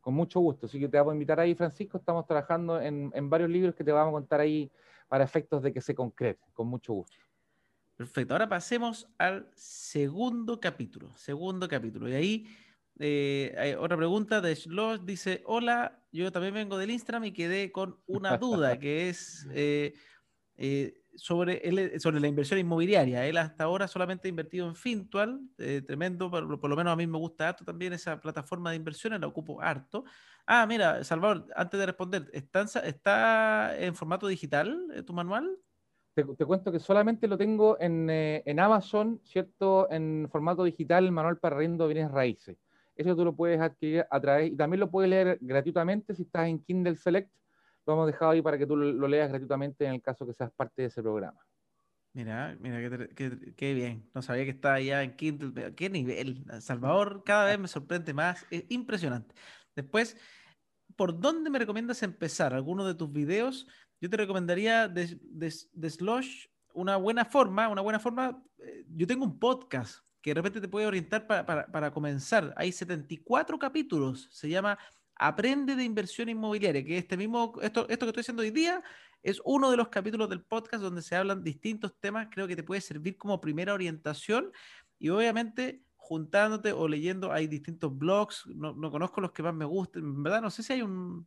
[0.00, 0.66] Con mucho gusto.
[0.66, 1.98] Así que te vamos a invitar ahí, Francisco.
[1.98, 4.70] Estamos trabajando en, en varios libros que te vamos a contar ahí
[5.08, 6.40] para efectos de que se concrete.
[6.54, 7.29] Con mucho gusto.
[8.00, 8.32] Perfecto.
[8.32, 11.14] Ahora pasemos al segundo capítulo.
[11.18, 12.08] Segundo capítulo.
[12.08, 12.46] Y ahí
[12.98, 15.04] eh, hay otra pregunta de Schloss.
[15.04, 19.92] Dice, hola, yo también vengo del Instagram y quedé con una duda que es eh,
[20.56, 23.26] eh, sobre, sobre la inversión inmobiliaria.
[23.26, 25.38] Él hasta ahora solamente ha invertido en Fintual,
[25.86, 29.26] tremendo, por, lo menos a mí me gusta harto también esa plataforma de inversiones, la
[29.26, 30.04] ocupo harto.
[30.46, 35.54] Ah, mira, Salvador, antes de responder, ¿está, está en formato digital tu manual?
[36.14, 39.90] Te, cuento que solamente lo tengo en, en, Amazon, ¿cierto?
[39.90, 42.58] En formato digital, el manual para riendo bienes raíces.
[42.96, 46.48] Eso tú lo puedes adquirir a través, y también lo puedes leer gratuitamente si estás
[46.48, 47.30] en Kindle Select.
[47.86, 50.50] Lo hemos dejado ahí para que tú lo, leas gratuitamente en el caso que seas
[50.52, 51.40] parte de ese programa.
[52.12, 52.78] Mira, mira,
[53.56, 54.10] qué, bien.
[54.12, 55.74] No sabía que estaba ya en Kindle.
[55.74, 56.44] Qué nivel.
[56.60, 58.46] Salvador cada vez me sorprende más.
[58.50, 59.34] Es impresionante.
[59.76, 60.16] Después,
[60.96, 62.52] ¿por dónde me recomiendas empezar?
[62.52, 63.66] ¿Alguno de tus videos?
[64.00, 68.42] Yo te recomendaría de, de, Slosh una buena forma, una buena forma.
[68.58, 72.54] Eh, yo tengo un podcast que de repente te puede orientar para, comenzar.
[72.56, 74.78] Hay 74 capítulos, se llama
[75.16, 78.82] Aprende de inversión inmobiliaria, que este mismo, esto, esto que estoy haciendo hoy día
[79.22, 82.62] es uno de los capítulos del podcast donde se hablan distintos temas, creo que te
[82.62, 84.50] puede servir como primera orientación
[84.98, 90.04] y obviamente juntándote o leyendo, hay distintos blogs, no, conozco los que más me gusten,
[90.04, 91.26] en verdad no sé si hay un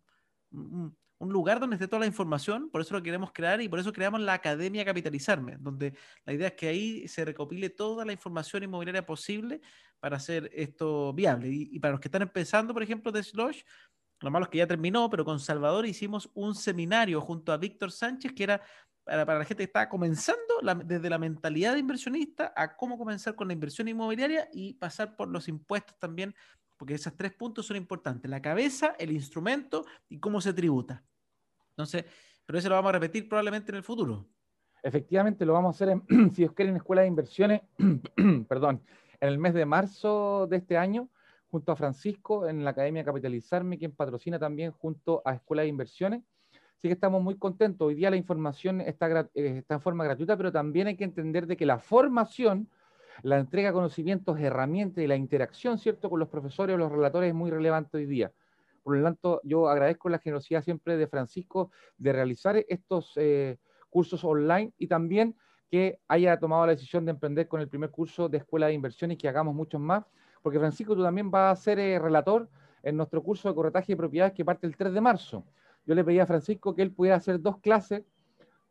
[1.23, 3.93] un lugar donde esté toda la información, por eso lo queremos crear y por eso
[3.93, 5.93] creamos la Academia Capitalizarme, donde
[6.25, 9.61] la idea es que ahí se recopile toda la información inmobiliaria posible
[10.01, 11.47] para hacer esto viable.
[11.49, 13.61] Y, para los que están empezando, por ejemplo, de Slosh,
[14.19, 17.91] lo malo es que ya terminó, pero con Salvador hicimos un seminario junto a Víctor
[17.91, 18.61] Sánchez, que era
[19.05, 23.35] para, para la gente que está comenzando desde la mentalidad de inversionista a cómo comenzar
[23.35, 26.35] con la inversión inmobiliaria y pasar por los impuestos también
[26.77, 31.01] porque esos tres puntos son importantes, la cabeza, el instrumento y cómo se tributa.
[31.73, 32.05] Entonces,
[32.45, 34.27] pero eso lo vamos a repetir probablemente en el futuro.
[34.81, 37.61] Efectivamente, lo vamos a hacer, en, si os quieren, Escuela de Inversiones,
[38.47, 38.81] perdón,
[39.19, 41.09] en el mes de marzo de este año,
[41.49, 46.21] junto a Francisco en la Academia Capitalizarme, quien patrocina también junto a Escuela de Inversiones.
[46.77, 47.87] Así que estamos muy contentos.
[47.87, 51.47] Hoy día la información está, eh, está en forma gratuita, pero también hay que entender
[51.47, 52.69] de que la formación,
[53.21, 57.29] la entrega de conocimientos, herramientas y la interacción, ¿cierto?, con los profesores o los relatores
[57.29, 58.33] es muy relevante hoy día.
[58.83, 63.57] Por lo tanto, yo agradezco la generosidad siempre de Francisco de realizar estos eh,
[63.89, 65.35] cursos online y también
[65.69, 69.11] que haya tomado la decisión de emprender con el primer curso de Escuela de Inversión
[69.11, 70.03] y que hagamos muchos más,
[70.41, 72.49] porque Francisco, tú también vas a ser eh, relator
[72.83, 75.45] en nuestro curso de corretaje de propiedades que parte el 3 de marzo.
[75.85, 78.03] Yo le pedí a Francisco que él pudiera hacer dos clases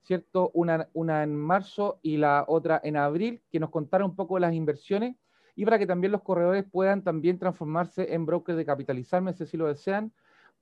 [0.03, 0.51] ¿cierto?
[0.55, 4.43] Una, una en marzo y la otra en abril, que nos contara un poco de
[4.43, 5.17] las inversiones
[5.55, 9.67] y para que también los corredores puedan también transformarse en brokers de capitalizarme, si lo
[9.67, 10.13] desean.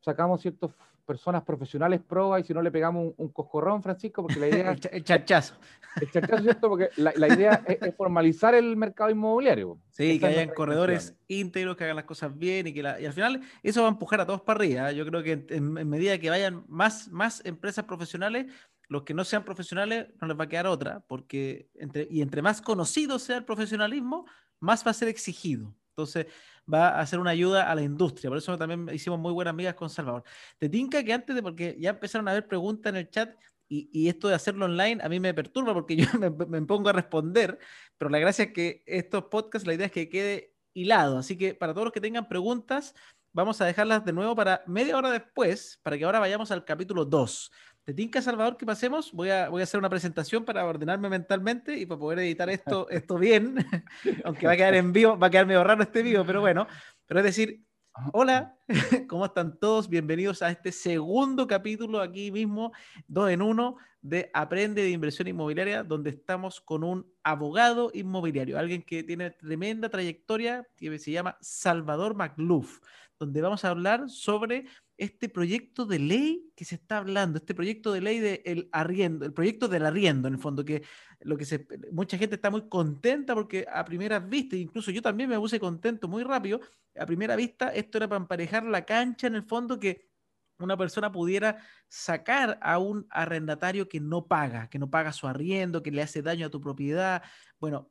[0.01, 0.71] Sacamos ciertas
[1.05, 4.71] personas profesionales prueba y si no le pegamos un, coscorrón, Francisco, porque la idea...
[4.93, 5.55] el, chachazo.
[6.01, 6.69] El chachazo, ¿cierto?
[6.69, 9.79] Porque la, la idea es, formalizar el mercado inmobiliario.
[9.91, 13.13] Sí, que hayan corredores íntegros, que hagan las cosas bien y que la, y al
[13.13, 14.91] final eso va a empujar a todos para arriba.
[14.91, 14.95] ¿eh?
[14.95, 18.47] Yo creo que en, en medida que vayan más, más empresas profesionales,
[18.91, 22.43] los que no sean profesionales no les va a quedar otra, porque entre, y entre
[22.43, 24.27] más conocido sea el profesionalismo,
[24.61, 25.75] más va a ser exigido.
[25.91, 26.27] Entonces
[26.73, 28.31] va a ser una ayuda a la industria.
[28.31, 30.25] Por eso también hicimos muy buenas amigas con Salvador.
[30.59, 33.35] Te tinca que antes de, porque ya empezaron a haber preguntas en el chat
[33.69, 36.93] y, esto de hacerlo online a mí me perturba porque yo me, me, pongo a
[36.93, 37.59] responder,
[37.97, 41.19] pero la gracia es que estos podcasts, la idea es que quede hilado.
[41.19, 42.95] Así que para todos los que tengan preguntas,
[43.33, 47.05] vamos a dejarlas de nuevo para media hora después, para que ahora vayamos al capítulo
[47.05, 47.53] 2.
[47.91, 49.11] ¿Te tinca, Salvador, que pasemos?
[49.11, 52.89] Voy a, voy a hacer una presentación para ordenarme mentalmente y para poder editar esto,
[52.91, 53.57] esto bien,
[54.25, 56.69] aunque va a quedar en vivo, va a quedar medio raro este vivo, pero bueno.
[57.07, 57.65] Pero es decir,
[58.13, 58.57] hola,
[59.09, 59.89] ¿cómo están todos?
[59.89, 62.71] Bienvenidos a este segundo capítulo aquí mismo,
[63.09, 68.85] dos en uno, de Aprende de Inversión Inmobiliaria, donde estamos con un abogado inmobiliario, alguien
[68.85, 72.79] que tiene tremenda trayectoria, que se llama Salvador McLuff,
[73.19, 74.67] donde vamos a hablar sobre
[75.01, 79.33] este proyecto de ley que se está hablando, este proyecto de ley del arriendo, el
[79.33, 80.83] proyecto del arriendo, en el fondo, que
[81.21, 85.31] lo que se, mucha gente está muy contenta porque a primera vista, incluso yo también
[85.31, 86.61] me puse contento muy rápido,
[86.99, 90.11] a primera vista esto era para emparejar la cancha en el fondo que
[90.59, 91.57] una persona pudiera
[91.89, 96.21] sacar a un arrendatario que no paga, que no paga su arriendo, que le hace
[96.21, 97.23] daño a tu propiedad.
[97.59, 97.91] Bueno,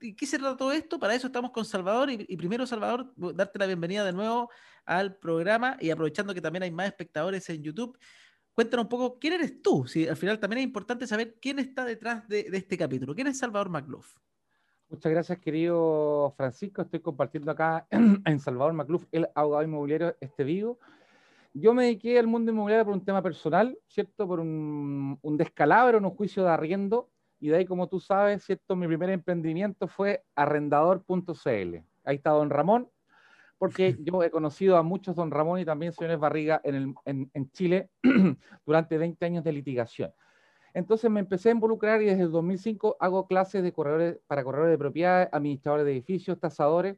[0.00, 0.98] ¿Y qué se trata todo esto?
[0.98, 2.10] Para eso estamos con Salvador.
[2.10, 4.50] Y, primero, Salvador, darte la bienvenida de nuevo
[4.84, 7.96] al programa y aprovechando que también hay más espectadores en YouTube,
[8.54, 9.86] cuéntanos un poco quién eres tú.
[9.86, 13.14] Si al final también es importante saber quién está detrás de, este capítulo.
[13.14, 14.16] ¿Quién es Salvador McLuff?
[14.88, 16.82] Muchas gracias, querido Francisco.
[16.82, 20.78] Estoy compartiendo acá en Salvador McLuff, el abogado inmobiliario este vivo.
[21.54, 24.26] Yo me dediqué al mundo inmobiliario por un tema personal, ¿cierto?
[24.26, 27.11] Por un, un descalabro en un juicio de arriendo
[27.42, 28.76] y de ahí, como tú sabes, ¿cierto?
[28.76, 31.76] Mi primer emprendimiento fue arrendador.cl.
[32.04, 32.88] Ahí está don Ramón,
[33.58, 37.90] porque yo he conocido a muchos don Ramón y también señores Barriga en, en, Chile
[38.64, 40.12] durante 20 años de litigación.
[40.72, 44.70] Entonces me empecé a involucrar y desde el 2005 hago clases de corredores, para corredores
[44.70, 46.96] de propiedades, administradores de edificios, tasadores.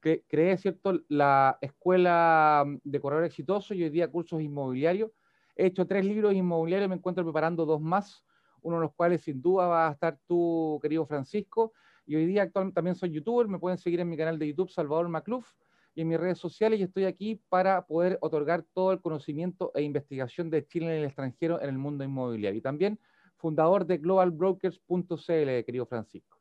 [0.00, 5.10] Creé, ¿cierto?, la escuela de corredores exitosos y hoy día cursos inmobiliarios.
[5.56, 8.27] He hecho tres libros inmobiliarios, me encuentro preparando dos más
[8.62, 11.72] uno de los cuales sin duda va a estar tú, querido Francisco.
[12.06, 14.70] Y hoy día actualmente también soy youtuber, me pueden seguir en mi canal de YouTube,
[14.70, 15.46] Salvador Macluf,
[15.94, 19.82] y en mis redes sociales y estoy aquí para poder otorgar todo el conocimiento e
[19.82, 22.58] investigación de Chile en el extranjero en el mundo inmobiliario.
[22.58, 22.98] Y también
[23.36, 26.38] fundador de globalbrokers.cl, querido Francisco.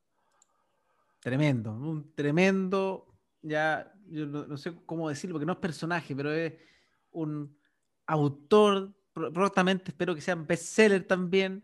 [1.20, 3.08] Tremendo, un tremendo,
[3.42, 6.54] ya no, sé cómo decirlo, porque no es personaje, pero es
[7.12, 7.58] un
[8.06, 11.64] autor, prontamente espero que sea bestseller también,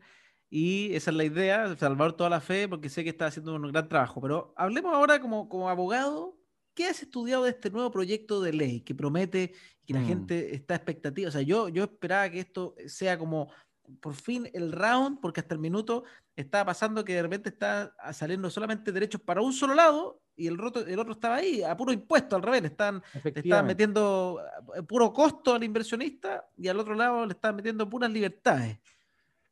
[0.55, 3.71] y esa es la idea, salvar toda la fe, porque sé que está haciendo un
[3.71, 4.21] gran trabajo.
[4.21, 6.37] Pero hablemos ahora como, como abogado,
[6.75, 10.05] ¿qué has estudiado de este nuevo proyecto de ley que promete que la mm.
[10.05, 11.29] gente está expectativa?
[11.29, 13.51] O sea, yo, yo esperaba que esto sea como
[13.99, 16.03] por fin el round, porque hasta el minuto
[16.35, 20.61] estaba pasando que de repente está saliendo solamente derechos para un solo lado y el,
[20.61, 24.39] otro, el otro estaba ahí a puro impuesto, al revés, le están, están metiendo
[24.75, 28.77] eh, puro costo al inversionista y al otro lado le están metiendo puras libertades.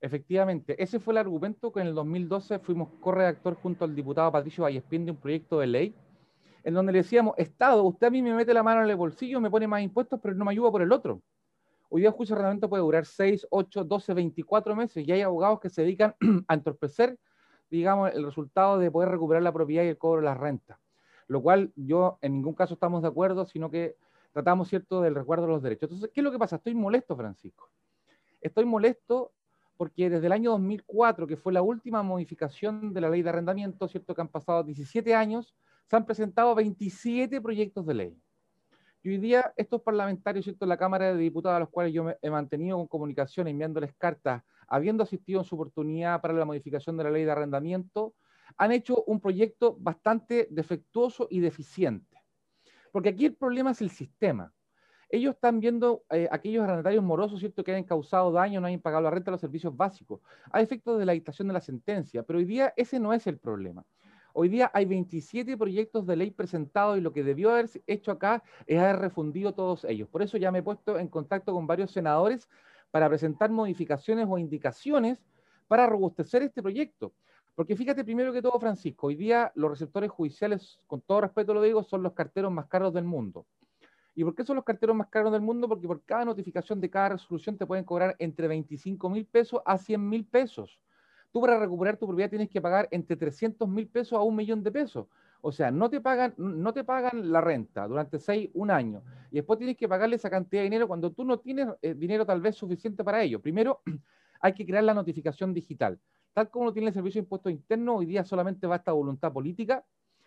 [0.01, 4.63] Efectivamente, ese fue el argumento que en el 2012 fuimos corredactor junto al diputado Patricio
[4.63, 5.95] Vallespín de un proyecto de ley,
[6.63, 9.39] en donde le decíamos, Estado, usted a mí me mete la mano en el bolsillo,
[9.39, 11.21] me pone más impuestos, pero no me ayuda por el otro.
[11.89, 15.21] Hoy día el juicio de arrendamiento puede durar 6, 8, 12, 24 meses y hay
[15.21, 16.15] abogados que se dedican
[16.47, 17.19] a entorpecer,
[17.69, 20.79] digamos, el resultado de poder recuperar la propiedad y el cobro de las rentas.
[21.27, 23.97] Lo cual yo en ningún caso estamos de acuerdo, sino que
[24.33, 25.83] tratamos, ¿cierto?, del recuerdo de los derechos.
[25.91, 26.55] Entonces, ¿qué es lo que pasa?
[26.55, 27.69] Estoy molesto, Francisco.
[28.41, 29.33] Estoy molesto
[29.81, 33.87] porque desde el año 2004, que fue la última modificación de la ley de arrendamiento,
[33.87, 34.13] ¿cierto?
[34.13, 35.55] Que han pasado 17 años,
[35.87, 38.17] se han presentado 27 proyectos de ley.
[39.01, 40.67] Y hoy día estos parlamentarios, ¿cierto?
[40.67, 44.43] La Cámara de Diputados, a los cuales yo me he mantenido con comunicación, enviándoles cartas,
[44.67, 48.13] habiendo asistido en su oportunidad para la modificación de la ley de arrendamiento,
[48.57, 52.17] han hecho un proyecto bastante defectuoso y deficiente.
[52.91, 54.53] Porque aquí el problema es el sistema.
[55.11, 59.03] Ellos están viendo eh, aquellos arrendatarios morosos, ¿cierto?, que hayan causado daño, no hayan pagado
[59.03, 62.23] la renta, los servicios básicos, a efectos de la dictación de la sentencia.
[62.23, 63.85] Pero hoy día ese no es el problema.
[64.33, 68.43] Hoy día hay 27 proyectos de ley presentados y lo que debió haber hecho acá
[68.65, 70.07] es haber refundido todos ellos.
[70.07, 72.47] Por eso ya me he puesto en contacto con varios senadores
[72.91, 75.19] para presentar modificaciones o indicaciones
[75.67, 77.13] para robustecer este proyecto.
[77.55, 81.61] Porque fíjate primero que todo, Francisco, hoy día los receptores judiciales, con todo respeto lo
[81.61, 83.45] digo, son los carteros más caros del mundo.
[84.13, 85.67] ¿Y por qué son los carteros más caros del mundo?
[85.67, 89.77] Porque por cada notificación de cada resolución te pueden cobrar entre 25 mil pesos a
[89.77, 90.79] 100 mil pesos.
[91.31, 94.63] Tú para recuperar tu propiedad tienes que pagar entre 300 mil pesos a un millón
[94.63, 95.07] de pesos.
[95.39, 99.01] O sea, no te pagan, no te pagan la renta durante seis, un año.
[99.31, 102.25] Y después tienes que pagarle esa cantidad de dinero cuando tú no tienes eh, dinero
[102.25, 103.41] tal vez suficiente para ello.
[103.41, 103.81] Primero,
[104.41, 105.99] hay que crear la notificación digital.
[106.33, 109.85] Tal como lo tiene el Servicio de Impuestos Internos, hoy día solamente basta voluntad política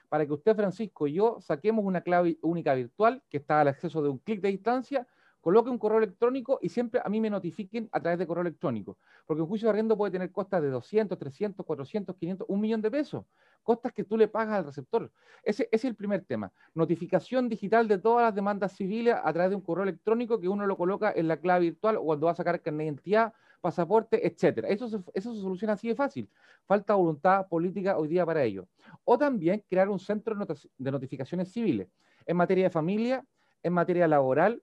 [0.09, 4.03] para que usted, Francisco, y yo saquemos una clave única virtual que está al acceso
[4.03, 5.07] de un clic de distancia
[5.45, 8.97] coloque un correo electrónico y siempre a mí me notifiquen a través de correo electrónico.
[9.27, 12.81] Porque un juicio de arriendo puede tener costas de 200, 300, 400, 500, un millón
[12.81, 13.27] de pesos.
[13.63, 15.13] Costas que tú le pagas al receptor.
[15.43, 16.51] Ese, es el primer tema.
[16.73, 20.67] Notificación digital de todas las demandas civiles a través de un correo electrónico que uno
[20.67, 23.35] lo coloca en la clave virtual o cuando va a sacar carnet de identidad,
[23.65, 24.69] pasaporte, etcétera.
[24.69, 26.29] Eso se, eso se soluciona así de fácil.
[26.67, 28.69] Falta voluntad política hoy día para ello.
[29.05, 30.37] O también crear un centro
[30.77, 31.89] de notificaciones civiles
[32.27, 33.25] en materia de familia,
[33.63, 34.63] en materia laboral,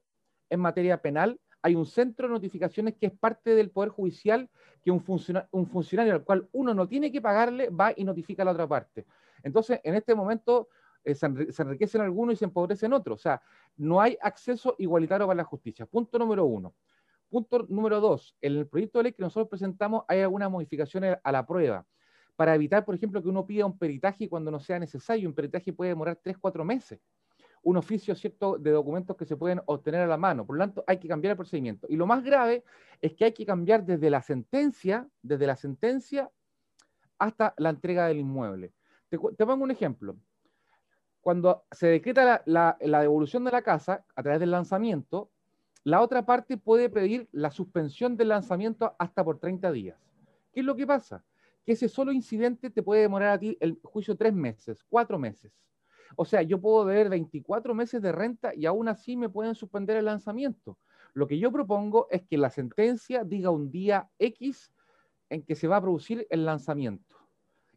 [0.51, 4.49] en materia penal, hay un centro de notificaciones que es parte del Poder Judicial,
[4.83, 5.03] que un,
[5.51, 8.67] un funcionario al cual uno no tiene que pagarle va y notifica a la otra
[8.67, 9.05] parte.
[9.43, 10.69] Entonces, en este momento
[11.03, 13.19] eh, se, enriquecen algunos y se empobrecen otros.
[13.19, 13.41] O sea,
[13.77, 15.85] no hay acceso igualitario para la justicia.
[15.85, 16.75] Punto número uno.
[17.31, 18.35] Punto número dos.
[18.41, 21.85] En el proyecto de ley que nosotros presentamos hay algunas modificaciones a la prueba
[22.35, 25.29] para evitar, por ejemplo, que uno pida un peritaje cuando no sea necesario.
[25.29, 26.99] Un peritaje puede demorar tres, cuatro meses
[27.63, 30.45] un oficio cierto de documentos que se pueden obtener a la mano.
[30.45, 31.87] Por lo tanto, hay que cambiar el procedimiento.
[31.89, 32.63] Y lo más grave
[33.01, 36.31] es que hay que cambiar desde la sentencia, desde la sentencia
[37.19, 38.73] hasta la entrega del inmueble.
[39.09, 40.15] Te, pongo un ejemplo.
[41.19, 45.29] Cuando se decreta la, la devolución de la casa a través del lanzamiento,
[45.83, 49.97] la otra parte puede pedir la suspensión del lanzamiento hasta por 30 días.
[50.53, 51.23] ¿Qué es lo que pasa?
[51.65, 55.51] Que ese solo incidente te puede demorar a ti el juicio tres meses, cuatro meses.
[56.15, 59.97] O sea, yo puedo deber 24 meses de renta y aún así me pueden suspender
[59.97, 60.77] el lanzamiento.
[61.13, 64.71] Lo que yo propongo es que la sentencia diga un día X
[65.29, 67.20] en que se va a producir el lanzamiento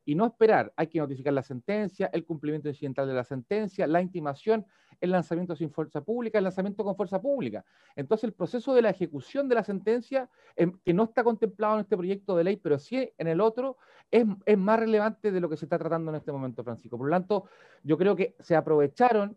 [0.05, 0.73] y no esperar.
[0.77, 4.67] Hay que notificar la sentencia, el cumplimiento incidental de la sentencia, la intimación,
[5.01, 7.65] el lanzamiento sin fuerza pública, el lanzamiento con fuerza pública.
[7.97, 11.81] Entonces, el proceso de la ejecución de la sentencia, em, que no está contemplado en
[11.81, 13.77] este proyecto de ley, pero sí en el otro,
[14.11, 14.25] es,
[14.57, 16.97] más relevante de lo que se está tratando en este momento, Francisco.
[16.97, 17.45] Por lo tanto,
[17.83, 19.37] yo creo que se aprovecharon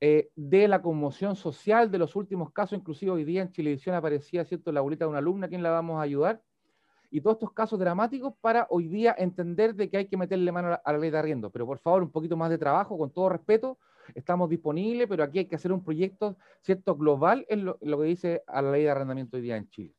[0.00, 4.44] eh, de la conmoción social de los últimos casos, inclusive hoy día en Chilevisión aparecía,
[4.44, 6.42] ¿cierto?, la abuelita de una alumna, a quien la vamos a ayudar,
[7.10, 10.78] y todos estos casos dramáticos para hoy día entender de que hay que meterle mano
[10.82, 11.50] a la, ley de arriendo.
[11.50, 13.78] Pero por favor, un poquito más de trabajo, con todo respeto,
[14.14, 18.42] estamos disponibles, pero aquí hay que hacer un proyecto, ¿cierto?, global en lo, que dice
[18.46, 19.94] a la ley de arrendamiento hoy día en Chile.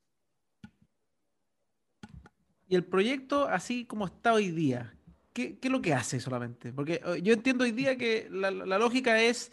[2.68, 4.94] Y el proyecto, así como está hoy día,
[5.34, 6.74] ¿qué, es lo que hace solamente?
[6.74, 9.52] Porque eh, yo entiendo hoy día que la, lógica es,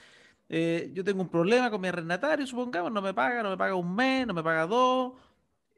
[0.49, 3.77] eh, yo tengo un problema con mi arrendatario, supongamos, no me paga, no me paga
[3.77, 5.13] un mes, no me paga dos,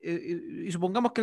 [0.09, 1.23] eh, y supongamos que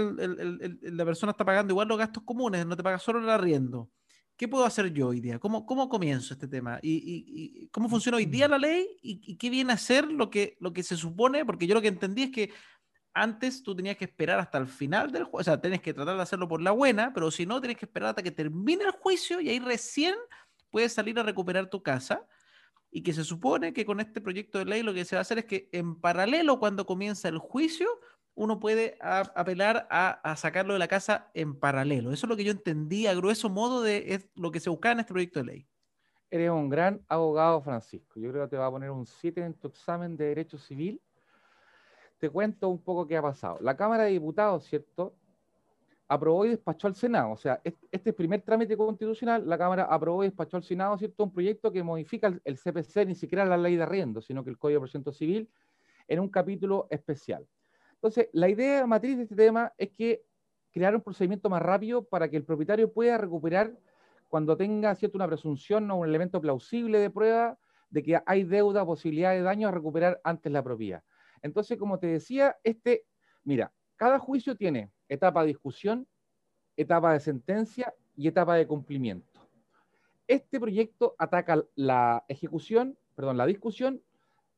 [0.81, 3.89] la persona está pagando igual los gastos comunes, no te paga solo el arriendo.
[4.35, 5.39] ¿Qué puedo hacer yo hoy día?
[5.39, 6.79] ¿Cómo, cómo comienzo este tema?
[6.81, 8.87] ¿Y, cómo funciona hoy día la ley?
[9.01, 11.45] ¿Y, qué viene a ser lo que, lo que se supone?
[11.45, 12.51] Porque yo lo que entendí es que
[13.13, 16.15] antes tú tenías que esperar hasta el final del juicio, o sea, tenés que tratar
[16.15, 18.91] de hacerlo por la buena, pero si no, tienes que esperar hasta que termine el
[18.91, 20.15] juicio y ahí recién
[20.71, 22.27] puedes salir a recuperar tu casa.
[22.95, 25.23] Y que se supone que con este proyecto de ley lo que se va a
[25.23, 27.87] hacer es que en paralelo, cuando comienza el juicio,
[28.35, 32.11] uno puede apelar a, sacarlo de la casa en paralelo.
[32.11, 34.99] Eso es lo que yo entendí a grueso modo de lo que se buscaba en
[35.01, 35.67] este proyecto de ley.
[36.31, 38.19] Eres un gran abogado, Francisco.
[38.19, 40.99] Yo creo que te va a poner un 7 en tu examen de Derecho Civil.
[42.17, 43.59] Te cuento un poco qué ha pasado.
[43.61, 45.13] La Cámara de Diputados, ¿cierto?
[46.07, 47.31] Aprobó y despachó al Senado.
[47.31, 47.61] O sea,
[47.91, 51.23] este primer trámite constitucional, la Cámara aprobó y despachó al Senado, ¿cierto?
[51.23, 54.57] Un proyecto que modifica el, CPC, ni siquiera la ley de arriendo, sino que el
[54.57, 55.49] Código de Procedimiento Civil,
[56.07, 57.47] en un capítulo especial.
[58.03, 60.25] Entonces, la idea matriz de este tema es que
[60.73, 63.79] crear un procedimiento más rápido para que el propietario pueda recuperar
[64.27, 67.57] cuando tenga cierto, una presunción o un elemento plausible de prueba
[67.89, 71.01] de que hay deuda, posibilidad de daño a recuperar antes la propiedad.
[71.41, 73.05] Entonces, como te decía, este,
[73.45, 76.05] mira, cada juicio tiene etapa de discusión,
[76.75, 79.47] etapa de sentencia y etapa de cumplimiento.
[80.27, 84.03] Este proyecto ataca la ejecución, perdón, la discusión,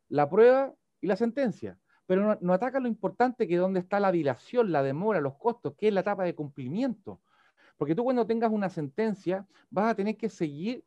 [0.09, 1.77] la prueba y la sentencia.
[2.05, 5.73] Pero no, ataca lo importante que es dónde está la dilación, la demora, los costos,
[5.75, 7.21] que es la etapa de cumplimiento.
[7.77, 10.85] Porque tú cuando tengas una sentencia vas a tener que seguir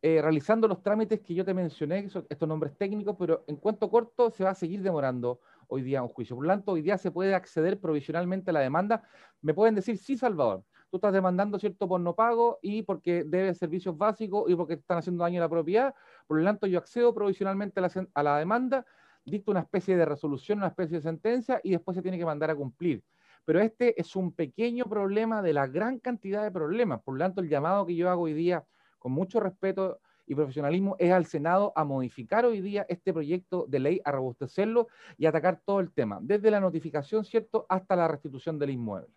[0.00, 4.30] eh, realizando los trámites que yo te mencioné, estos nombres técnicos, pero en cuanto corto
[4.30, 6.36] se va a seguir demorando hoy día un juicio.
[6.36, 9.02] Por lo tanto, hoy día se puede acceder provisionalmente a la demanda.
[9.42, 13.58] Me pueden decir, sí, Salvador, tú estás demandando, ¿cierto?, por no pago y porque debes
[13.58, 15.94] servicios básicos y porque están haciendo daño a la propiedad.
[16.28, 17.80] Por lo tanto, yo accedo provisionalmente
[18.14, 18.86] a la demanda,
[19.30, 22.50] dicto una especie de resolución, una especie de sentencia y después se tiene que mandar
[22.50, 23.02] a cumplir.
[23.44, 27.00] Pero este es un pequeño problema de la gran cantidad de problemas.
[27.02, 28.64] Por lo tanto, el llamado que yo hago hoy día
[28.98, 33.78] con mucho respeto y profesionalismo es al Senado a modificar hoy día este proyecto de
[33.78, 38.58] ley, a robustecerlo y atacar todo el tema, desde la notificación, ¿cierto?, hasta la restitución
[38.58, 39.08] del inmueble.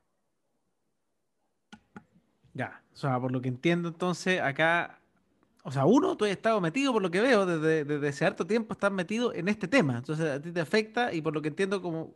[2.53, 5.00] Ya, o sea, por lo que entiendo entonces, acá,
[5.63, 8.45] o sea, uno, tú has estado metido, por lo que veo, desde, desde hace harto
[8.45, 11.49] tiempo estás metido en este tema, entonces a ti te afecta y por lo que
[11.49, 12.15] entiendo como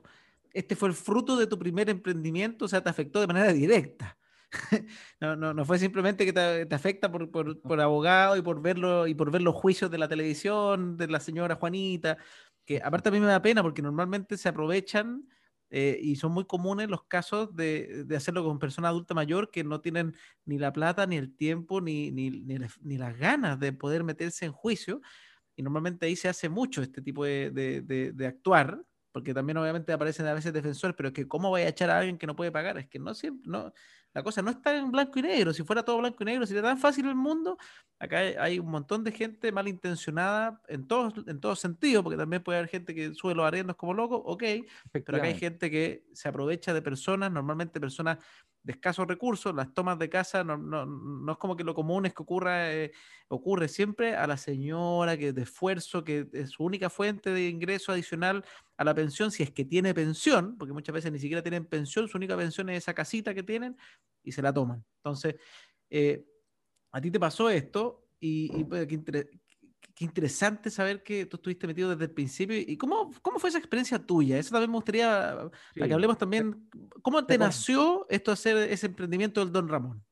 [0.56, 4.18] este fue el fruto de tu primer emprendimiento, o sea, te afectó de manera directa.
[5.20, 9.14] no, no, no fue simplemente que te, afecta por, por, abogado y por verlo y
[9.14, 12.18] por ver los juicios de la televisión de la señora Juanita,
[12.64, 15.28] que aparte a mí me da pena porque normalmente se aprovechan
[15.78, 19.65] eh, y son muy comunes los casos de, de, hacerlo con persona adulta mayor que
[19.65, 20.15] no tienen
[20.45, 24.53] ni la plata, ni el tiempo, ni, ni, ni, las ganas de poder meterse en
[24.53, 25.01] juicio.
[25.53, 28.86] Y normalmente ahí se hace mucho este tipo de, de, de actuar,
[29.16, 31.99] porque también obviamente aparecen a veces defensores, pero es que cómo voy a echar a
[31.99, 33.72] alguien que no puede pagar, es que no siempre, no,
[34.13, 35.53] la cosa no está en blanco y negro.
[35.53, 37.57] Si fuera todo blanco y negro, sería tan fácil el mundo.
[37.97, 42.57] Acá hay, un montón de gente malintencionada en todos, en todos sentidos, porque también puede
[42.57, 44.43] haber gente que sube los arriendos como loco, ok,
[44.91, 48.18] pero acá hay gente que se aprovecha de personas, normalmente personas
[48.66, 52.07] de escasos recursos, las tomas de casa no, no, no es como que lo común
[52.07, 52.91] es que ocurra, eh,
[53.28, 57.91] ocurre siempre a la señora que de esfuerzo, que es su única fuente de ingreso
[57.91, 58.43] adicional
[58.76, 62.07] a la pensión, si es que tiene pensión, porque muchas veces ni siquiera tienen pensión,
[62.07, 63.78] su única pensión es esa casita que tienen
[64.24, 64.84] y se la toman.
[64.97, 65.36] Entonces,
[65.91, 66.26] eh,
[66.91, 68.88] a ti te pasó esto y, y pues,
[69.96, 72.58] qué interesante saber que tú estuviste metido desde el principio.
[72.58, 74.38] ¿Y cómo, cómo fue esa experiencia tuya?
[74.38, 76.70] Eso también me gustaría, para que hablemos también,
[77.02, 80.04] ¿cómo te nació esto de hacer ese emprendimiento del Don Ramón?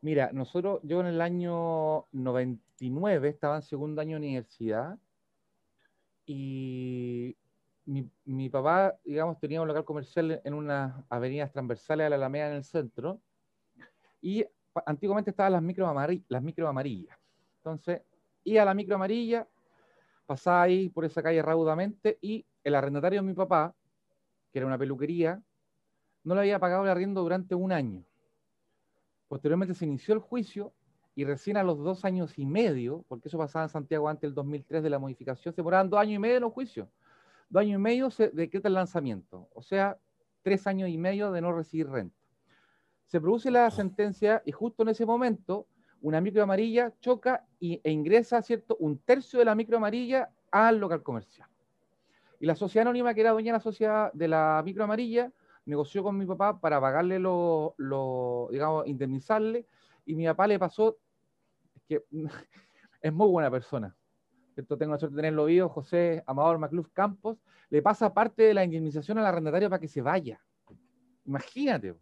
[0.00, 4.96] Mira, nosotros, yo en el año 99 estaba en segundo año de universidad
[6.24, 7.36] y
[7.84, 12.48] mi, mi, papá, digamos, tenía un local comercial en unas avenidas transversales a la Alameda
[12.48, 13.20] en el centro
[14.20, 14.44] y
[14.86, 15.92] antiguamente estaban las micro,
[16.28, 17.18] las micro amarillas.
[17.58, 18.02] Entonces,
[18.44, 19.46] Iba a la micro amarilla,
[20.26, 23.74] pasaba ahí por esa calle raudamente y el arrendatario de mi papá,
[24.52, 25.42] que era una peluquería,
[26.24, 28.04] no le había pagado el arriendo durante un año.
[29.28, 30.72] Posteriormente se inició el juicio
[31.14, 34.34] y recién a los dos años y medio, porque eso pasaba en Santiago antes del
[34.34, 36.88] 2003 de la modificación, se demoraban dos años y medio en los juicios.
[37.48, 39.98] Dos años y medio se decreta el lanzamiento, o sea,
[40.42, 42.16] tres años y medio de no recibir renta.
[43.06, 45.66] Se produce la sentencia y justo en ese momento
[46.00, 50.78] una micro amarilla choca y, e ingresa, ¿cierto?, un tercio de la micro amarilla al
[50.78, 51.48] local comercial.
[52.40, 55.30] Y la sociedad anónima, que era dueña de la sociedad de la micro amarilla,
[55.64, 57.76] negoció con mi papá para pagarle lo,
[58.50, 59.64] digamos, indemnizarle,
[60.04, 60.98] y mi papá le pasó,
[61.76, 62.02] es que
[63.00, 63.94] es muy buena persona,
[64.56, 67.38] esto tengo la suerte de tenerlo oído, José Amador Macluf Campos,
[67.70, 70.42] le pasa parte de la indemnización al arrendatario para que se vaya.
[71.24, 71.94] Imagínate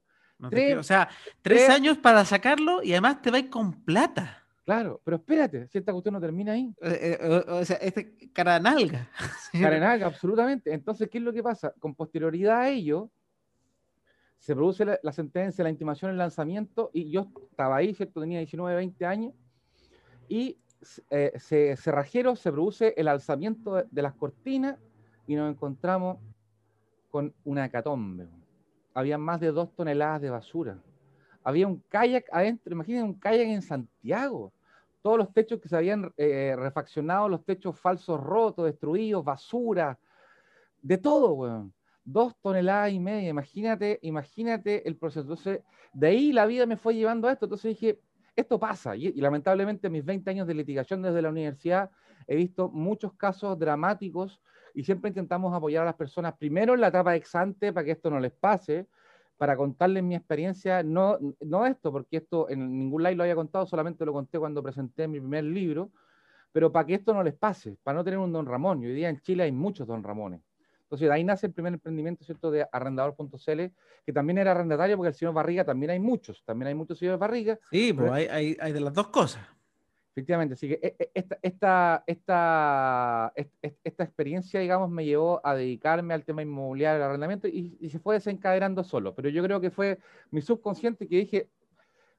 [0.78, 1.08] o sea,
[1.42, 4.39] tres, años para sacarlo y además te vais con plata.
[4.64, 6.72] Claro, pero espérate, si esta cuestión no termina ahí.
[6.82, 9.08] Eh, eh, o, sea, este cara nalga.
[9.52, 10.72] Cara nalga, absolutamente.
[10.72, 11.72] Entonces, ¿qué es lo que pasa?
[11.78, 13.10] Con posterioridad a ello,
[14.38, 18.20] se produce la, sentencia, la intimación, el lanzamiento, y yo estaba ahí, ¿cierto?
[18.20, 19.34] Tenía 19, 20 años,
[20.28, 20.58] y
[21.10, 24.78] eh, se, cerrajero se produce el alzamiento de, de las cortinas
[25.26, 26.18] y nos encontramos
[27.10, 28.28] con una hecatombe
[28.94, 30.78] había más de dos toneladas de basura.
[31.42, 34.52] Había un kayak adentro, imagínense un kayak en Santiago.
[35.02, 39.98] Todos los techos que se habían eh, refaccionado, los techos falsos rotos, destruidos, basura,
[40.82, 41.72] de todo, weón.
[42.04, 45.20] Dos toneladas y media, imagínate, imagínate el proceso.
[45.20, 45.60] Entonces,
[45.92, 47.46] de ahí la vida me fue llevando a esto.
[47.46, 48.00] Entonces dije,
[48.36, 48.96] esto pasa.
[48.96, 51.90] Y, y lamentablemente en mis 20 años de litigación desde la universidad
[52.26, 54.40] he visto muchos casos dramáticos
[54.74, 57.92] y siempre intentamos apoyar a las personas primero en la etapa ex ante para que
[57.92, 58.86] esto no les pase,
[59.40, 63.64] para contarles mi experiencia, no, no esto, porque esto en ningún live lo había contado,
[63.64, 65.92] solamente lo conté cuando presenté mi primer libro,
[66.52, 68.82] pero para que esto no les pase, para no tener un don Ramón.
[68.82, 70.42] Y hoy día en Chile hay muchos don Ramones.
[70.82, 73.62] Entonces, de ahí nace el primer emprendimiento, ¿cierto?, de arrendador.cl,
[74.04, 77.18] que también era arrendatario, porque el señor Barriga también hay muchos, también hay muchos señores
[77.18, 77.58] Barriga.
[77.70, 79.42] Sí, pues hay, hay, hay de las dos cosas.
[80.12, 83.32] Efectivamente, así que e, e, esta, esta, esta,
[83.84, 88.16] esta, experiencia, digamos, me llevó a dedicarme al tema inmobiliario, al arrendamiento, y, se fue
[88.16, 89.14] desencadenando solo.
[89.14, 89.98] Pero yo creo que fue
[90.32, 91.48] mi subconsciente que dije,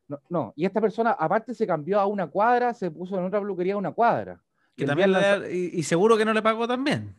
[0.07, 3.41] no, no, y esta persona aparte se cambió a una cuadra, se puso en otra
[3.41, 4.41] peluquería a una cuadra.
[4.75, 5.11] Que también
[5.51, 7.15] y, seguro que no le pagó también.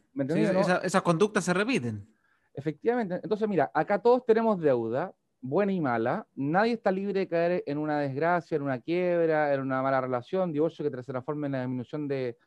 [0.82, 2.08] esas conductas se repiten.
[2.54, 3.20] Efectivamente.
[3.22, 5.12] Entonces, mira, acá todos tenemos deuda,
[5.42, 6.26] buena y mala.
[6.36, 10.52] Nadie está libre de caer en una desgracia, en una quiebra, en una mala relación,
[10.52, 12.38] divorcio que se transforme en la disminución de,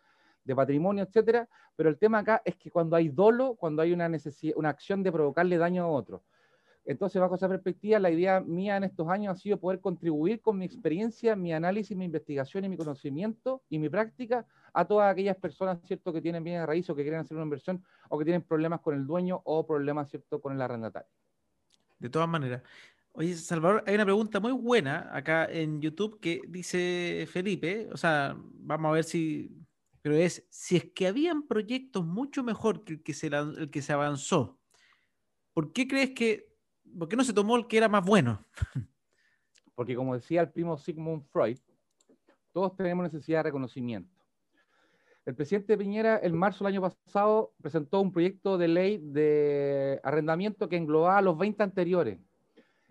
[0.55, 1.47] patrimonio, etcétera.
[1.75, 5.03] Pero el tema acá es que cuando hay dolo, cuando hay una necesidad, una acción
[5.03, 6.23] de provocarle daño a otro.
[6.85, 10.57] Entonces, bajo esa perspectiva, la idea mía en estos años ha sido poder contribuir con
[10.59, 15.35] mi experiencia, mi análisis, mi investigación y mi conocimiento y mi práctica a todas aquellas
[15.35, 18.43] personas, ¿cierto?, que tienen bienes raíz o que quieren hacer una inversión o que tienen
[18.43, 21.09] problemas con el dueño o problemas, ¿cierto?, con el arrendatario.
[22.05, 22.61] De todas maneras.
[23.13, 28.37] Oye, Salvador, hay una pregunta muy buena acá en YouTube que dice Felipe, o sea,
[28.37, 29.57] vamos a ver si,
[30.03, 33.81] pero es, si es que habían proyectos mucho mejor que el que se, el que
[33.81, 34.59] se avanzó,
[35.51, 36.53] ¿por qué crees que,
[36.95, 38.45] por qué no se tomó el que era más bueno?
[39.73, 41.57] Porque como decía el primo Sigmund Freud,
[42.51, 44.14] todos tenemos necesidad de reconocimiento.
[45.25, 50.69] El presidente Piñera, en marzo del año pasado, presentó un proyecto de ley de arrendamiento
[50.69, 52.19] que englobaba los 20 anteriores.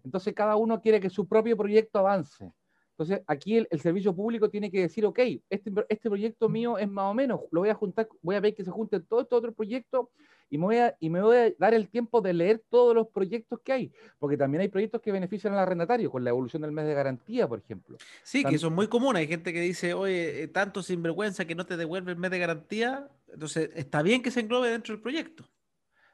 [0.03, 2.53] Entonces, cada uno quiere que su propio proyecto avance.
[2.91, 5.19] Entonces, aquí el, servicio público tiene que decir, ok,
[5.49, 8.55] este, este, proyecto mío es más o menos, lo voy a juntar, voy a ver
[8.55, 10.09] que se junten todos estos otros proyectos
[10.51, 13.09] y me, voy a, y me voy a dar el tiempo de leer todos los
[13.09, 16.73] proyectos que hay, porque también hay proyectos que benefician al arrendatario, con la evolución del
[16.73, 17.97] mes de garantía, por ejemplo.
[18.23, 19.21] Sí, que son muy comunes.
[19.21, 22.39] Hay gente que dice, oye, eh, tanto sinvergüenza que no te devuelve el mes de
[22.39, 25.45] garantía, entonces está bien que se englobe dentro del proyecto.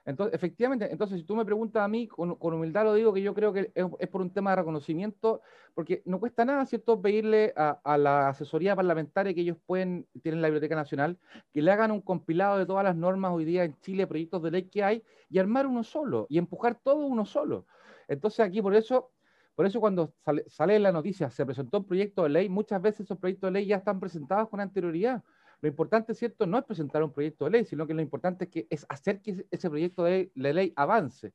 [0.05, 3.35] Entonces, efectivamente, entonces si tú me preguntas a mí, con, humildad lo digo, que yo
[3.35, 5.43] creo que es, por un tema de reconocimiento,
[5.75, 10.49] porque no cuesta nada, ¿cierto?, pedirle a, la asesoría parlamentaria que ellos pueden, tienen la
[10.49, 11.19] Biblioteca Nacional,
[11.53, 14.51] que le hagan un compilado de todas las normas hoy día en Chile, proyectos de
[14.51, 17.67] ley que hay, y armar uno solo, y empujar todo uno solo.
[18.09, 19.13] Entonces aquí por eso,
[19.55, 23.03] por eso cuando sale, sale la noticia, se presentó un proyecto de ley, muchas veces
[23.03, 25.23] esos proyectos de ley ya están presentados con anterioridad.
[25.61, 28.51] Lo importante, ¿cierto?, no es presentar un proyecto de ley, sino que lo importante es,
[28.51, 31.33] que, es hacer que ese proyecto de ley, avance.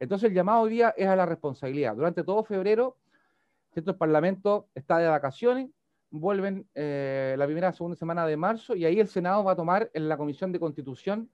[0.00, 1.94] Entonces, el llamado hoy día es a la responsabilidad.
[1.94, 2.96] Durante todo febrero,
[3.72, 3.92] ¿cierto?
[3.92, 5.70] el Parlamento está de vacaciones,
[6.10, 9.90] vuelven eh, la primera segunda semana de marzo y ahí el Senado va a tomar
[9.92, 11.30] en la Comisión de Constitución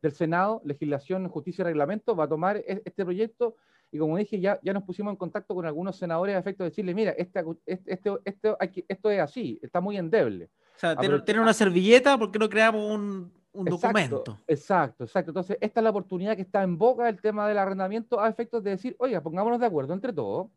[0.00, 3.56] del Senado, Legislación, Justicia y Reglamento, va a tomar e, este proyecto
[3.90, 6.70] y como dije, ya, ya nos pusimos en contacto con algunos senadores a efecto de
[6.70, 7.92] decirle, mira, este, este,
[8.24, 10.48] este, esto es así, está muy endeble.
[10.74, 14.38] O sea, tener, una servilleta, ¿por qué no creamos un, documento?
[14.46, 15.30] Exacto, exacto.
[15.30, 18.64] Entonces, esta es la oportunidad que está en boca el tema del arrendamiento a efectos
[18.64, 20.48] de decir, oiga, pongámonos de acuerdo entre todos,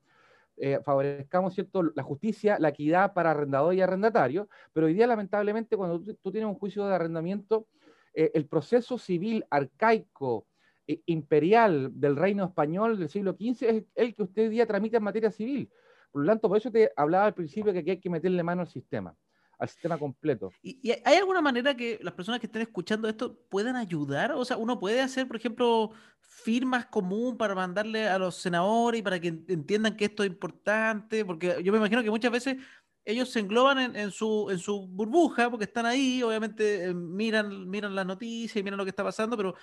[0.58, 1.84] eh, favorezcamos ¿cierto?
[1.84, 6.48] la justicia, la equidad para arrendador y arrendatario, pero hoy día, lamentablemente, cuando tú, tienes
[6.48, 7.68] un juicio de arrendamiento,
[8.14, 10.48] eh, el proceso civil arcaico,
[10.88, 14.98] eh, imperial del reino español del siglo XV es el que usted hoy día tramita
[14.98, 15.70] en materia civil.
[16.12, 18.62] Por lo tanto, por eso te hablaba al principio que aquí hay que meterle mano
[18.62, 19.16] al sistema
[19.58, 20.52] al sistema completo.
[20.62, 24.32] ¿Y, hay alguna manera que las personas que estén escuchando esto puedan ayudar?
[24.34, 29.04] O sea, uno puede hacer, por ejemplo, firmas común para mandarle a los senadores y
[29.04, 32.58] para que entiendan que esto es importante, porque yo me imagino que muchas veces
[33.06, 37.94] ellos se engloban en, su, en su burbuja, porque están ahí, obviamente eh, miran, miran
[37.94, 39.54] las noticias y miran lo que está pasando, pero,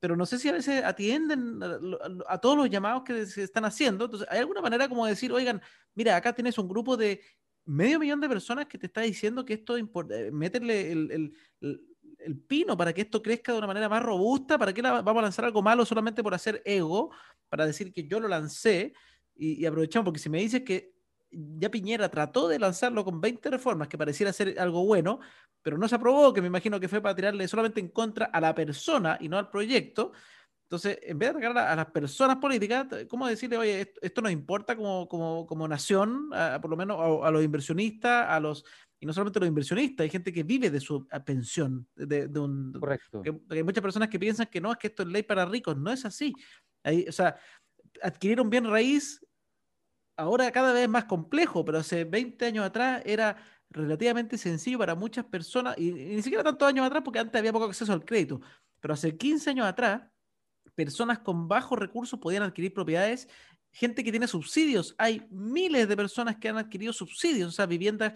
[0.00, 3.64] pero no sé si a veces atienden a, a, todos los llamados que se están
[3.64, 4.06] haciendo.
[4.06, 5.62] Entonces, ¿hay alguna manera como decir, oigan,
[5.94, 7.20] mira, acá tienes un grupo de
[7.68, 11.34] medio millón de personas que te está diciendo que esto es importante, eh, meterle el,
[12.46, 15.44] pino para que esto crezca de una manera más robusta, ¿para qué vamos a lanzar
[15.44, 17.10] algo malo solamente por hacer ego,
[17.48, 18.92] para decir que yo lo lancé?
[19.36, 20.94] Y, aprovechamos, porque si me dices que
[21.30, 25.20] ya Piñera trató de lanzarlo con 20 reformas que pareciera ser algo bueno,
[25.62, 28.40] pero no se aprobó, que me imagino que fue para tirarle solamente en contra a
[28.40, 30.12] la persona y no al proyecto,
[30.68, 34.76] entonces, en vez de atacar a, las personas políticas, ¿cómo decirle, oye, esto, nos importa
[34.76, 36.28] como, como, como nación,
[36.60, 38.66] por lo menos a, los inversionistas, a los,
[39.00, 41.88] y no solamente a los inversionistas, hay gente que vive de su pensión.
[41.96, 43.22] De, un, Correcto.
[43.48, 45.90] hay muchas personas que piensan que no, es que esto es ley para ricos, no
[45.90, 46.34] es así.
[46.82, 47.34] Hay, o sea,
[48.02, 49.24] adquirir un bien raíz
[50.18, 53.38] ahora cada vez es más complejo, pero hace 20 años atrás era
[53.70, 57.54] relativamente sencillo para muchas personas, y, y ni siquiera tantos años atrás, porque antes había
[57.54, 58.42] poco acceso al crédito,
[58.80, 60.02] pero hace 15 años atrás
[60.78, 63.28] personas con bajos recursos podían adquirir propiedades,
[63.72, 64.94] gente que tiene subsidios.
[64.96, 68.12] Hay miles de personas que han adquirido subsidios, o sea, viviendas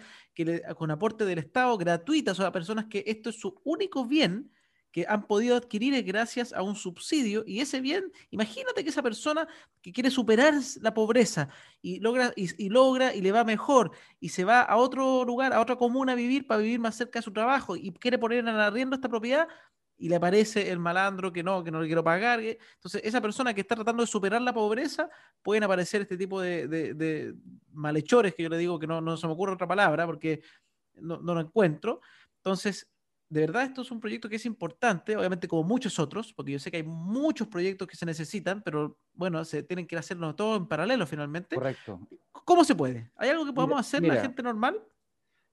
[0.77, 4.49] con aporte del Estado gratuitas, o sea, personas que esto es su único bien
[4.93, 9.45] que han podido adquirir gracias a un subsidio y ese bien, imagínate que esa persona
[9.81, 11.49] que quiere superar la pobreza
[11.81, 13.91] y logra y, logra y le va mejor
[14.21, 17.19] y se va a otro lugar, a otra comuna a vivir para vivir más cerca
[17.19, 19.49] de su trabajo y quiere poner en arriendo esta propiedad
[19.97, 22.39] y le aparece el malandro que no, que no le quiero pagar.
[22.39, 25.09] Entonces, esa persona que está tratando de superar la pobreza,
[25.41, 27.35] pueden aparecer este tipo de,
[27.71, 30.41] malhechores, que yo le digo que no, no se me ocurre otra palabra porque
[30.95, 32.01] no, no lo encuentro.
[32.37, 32.93] Entonces,
[33.33, 36.59] de verdad esto es un proyecto que es importante, obviamente como muchos otros, porque yo
[36.59, 40.55] sé que hay muchos proyectos que se necesitan, pero bueno, se tienen que hacerlo todo
[40.55, 41.55] en paralelo finalmente.
[41.55, 41.99] Correcto.
[42.31, 43.11] ¿Cómo se puede?
[43.15, 44.79] ¿Hay algo que podamos hacer la gente normal?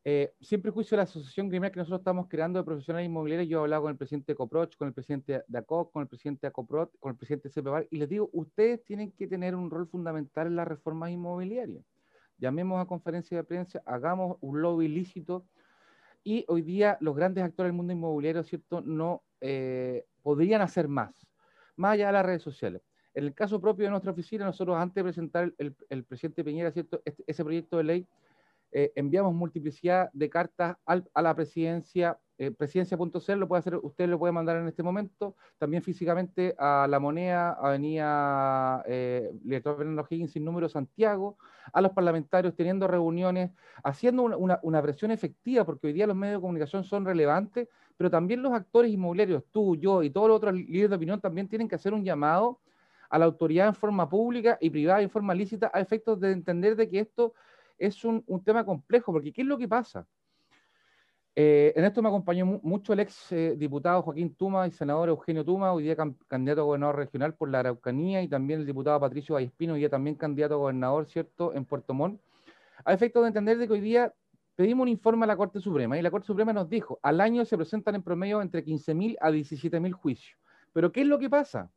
[0.02, 3.60] Eh, siempre juicio la asociación criminal que nosotros estamos creando de profesionales inmobiliarios, yo he
[3.60, 6.48] hablado con el presidente de Coproch, con el presidente de ACOC, con el presidente de
[6.48, 10.46] ACOPROT, con el presidente de y les digo, ustedes tienen que tener un rol fundamental
[10.46, 11.84] en las reformas inmobiliarias.
[12.38, 15.44] Llamemos a conferencia de prensa, hagamos un lobby ilícito,
[16.24, 21.14] y hoy día los grandes actores del mundo inmobiliario, ¿cierto?, no eh, podrían hacer más,
[21.76, 22.82] más allá de las redes sociales.
[23.12, 27.02] En el caso propio de nuestra oficina, nosotros antes de presentar el, presidente Peñera, ¿cierto?,
[27.04, 28.06] este, ese proyecto de ley,
[28.72, 34.18] eh, enviamos multiplicidad de cartas a la presidencia, eh, presidencia.cl, lo puede hacer, usted lo
[34.18, 40.44] puede mandar en este momento, también físicamente a La Moneda, Avenida eh, Fernando Higgins, sin
[40.44, 41.36] número Santiago,
[41.72, 43.50] a los parlamentarios teniendo reuniones,
[43.82, 48.40] haciendo una, presión efectiva, porque hoy día los medios de comunicación son relevantes, pero también
[48.40, 51.74] los actores inmobiliarios, tú, yo y todos los otros líderes de opinión también tienen que
[51.74, 52.60] hacer un llamado
[53.10, 56.76] a la autoridad en forma pública y privada en forma lícita a efectos de entender
[56.76, 57.34] de que esto
[57.80, 60.06] es un, tema complejo, porque ¿qué es lo que pasa?
[61.34, 65.44] Eh, en esto me acompañó mucho el ex eh, diputado Joaquín Tuma y senador Eugenio
[65.44, 65.96] Tuma, hoy día
[66.28, 69.88] candidato a gobernador regional por la Araucanía, y también el diputado Patricio Vallespino, hoy día
[69.88, 72.20] también candidato a gobernador, ¿cierto?, en Puerto Montt,
[72.84, 74.12] a efecto de entender de que hoy día
[74.56, 77.46] pedimos un informe a la Corte Suprema, y la Corte Suprema nos dijo, al año
[77.46, 80.38] se presentan en promedio entre 15.000 a 17.000 juicios.
[80.74, 81.70] Pero ¿qué es lo que pasa?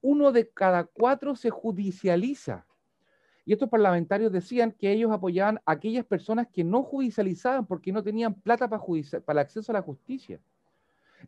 [0.00, 2.66] Uno de cada cuatro se judicializa.
[3.46, 8.02] Y estos parlamentarios decían que ellos apoyaban a aquellas personas que no judicializaban porque no
[8.02, 8.82] tenían plata para,
[9.24, 10.40] para el acceso a la justicia.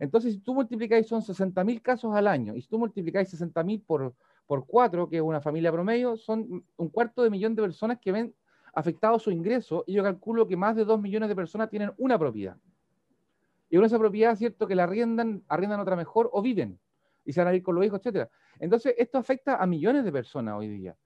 [0.01, 4.15] Entonces, si tú multiplicáis, son 60.000 casos al año, y si tú multiplicáis 60.000 por,
[4.49, 8.11] por 4, que es una familia promedio, son un cuarto de millón de personas que
[8.11, 8.35] ven
[8.75, 12.19] afectado su ingreso, y yo calculo que más de 2 millones de personas tienen una
[12.19, 12.57] propiedad.
[13.71, 16.81] Y con esa propiedad, cierto, que la arriendan, arriendan otra mejor o viven,
[17.25, 18.29] y se van a ir con los hijos, etc.
[18.59, 20.97] Entonces, esto afecta a millones de personas hoy día.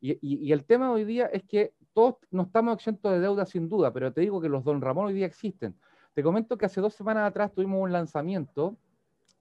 [0.00, 3.92] Y, el tema hoy día es que todos no estamos exentos de deuda sin duda,
[3.92, 5.74] pero te digo que los Don Ramón hoy día existen.
[6.14, 8.76] Te comento que hace dos semanas atrás tuvimos un lanzamiento,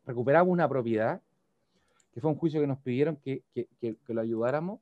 [0.06, 1.22] recuperamos una propiedad,
[2.14, 3.44] que fue un juicio que nos pidieron que,
[4.08, 4.80] lo ayudáramos,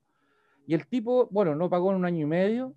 [0.66, 2.74] y el tipo, bueno, no pagó en un año y medio,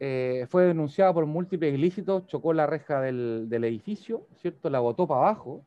[0.00, 4.70] eh, fue denunciado por múltiples ilícitos, chocó la reja del, del edificio, ¿cierto?
[4.70, 5.64] La botó para abajo,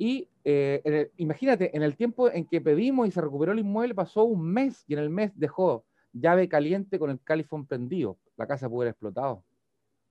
[0.00, 4.24] y eh, imagínate, en el tiempo en que pedimos y se recuperó el inmueble, pasó
[4.24, 5.84] un mes y en el mes dejó
[6.14, 8.16] llave caliente con el califón prendido.
[8.38, 9.44] La casa pudo haber explotado.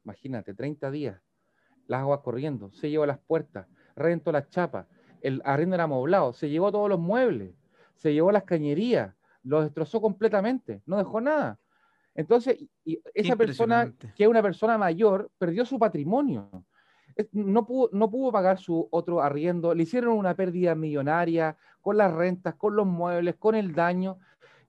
[0.04, 1.20] Imagínate, 30 días,
[1.88, 3.66] las aguas corriendo, se llevó las puertas,
[3.96, 4.86] reventó las chapas,
[5.22, 7.56] el arriendo era amoblado, se llevó todos los muebles,
[7.96, 11.60] se llevó las cañerías, los destrozó completamente, no dejó nada.
[12.14, 16.64] Entonces, y esa persona, que es una persona mayor, perdió su patrimonio
[17.32, 22.14] no pudo, no pudo pagar su otro arriendo, le hicieron una pérdida millonaria con las
[22.14, 24.18] rentas, con los muebles, con el daño,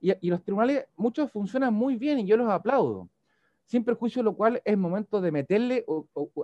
[0.01, 3.07] y, los tribunales, muchos funcionan muy bien y yo los aplaudo,
[3.65, 5.85] sin perjuicio, lo cual es momento de meterle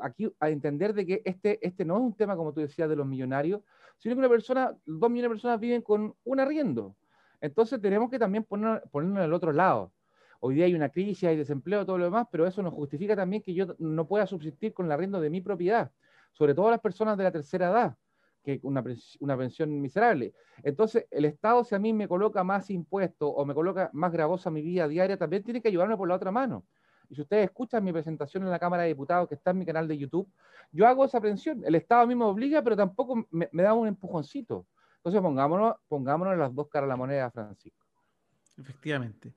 [0.02, 2.96] aquí a entender de que este, este no es un tema, como tú decías, de
[2.96, 3.62] los millonarios,
[3.98, 6.96] sino que una persona, dos millones de personas viven con un arriendo.
[7.42, 9.92] Entonces tenemos que también poner, ponernos en el otro lado.
[10.40, 13.42] Hoy día hay una crisis, hay desempleo, todo lo demás, pero eso nos justifica también
[13.42, 15.92] que yo no pueda subsistir con el arriendo de mi propiedad,
[16.32, 17.98] sobre todo las personas de la tercera edad,
[18.44, 18.84] que una,
[19.20, 20.34] una pensión miserable.
[20.64, 24.50] Entonces, el Estado, si a mí me coloca más impuestos o me coloca más gravosa
[24.52, 26.66] mi vida diaria, también tiene que ayudarme por la otra mano.
[27.10, 29.66] Y si ustedes escuchan mi presentación en la Cámara de Diputados, que está en mi
[29.66, 30.30] canal de YouTube,
[30.72, 31.64] yo hago esa pensión.
[31.66, 34.68] El Estado a mí me obliga, pero tampoco me, da un empujoncito.
[34.98, 37.86] Entonces, pongámonos, pongámonos las dos caras a la moneda, Francisco.
[38.58, 39.34] Efectivamente.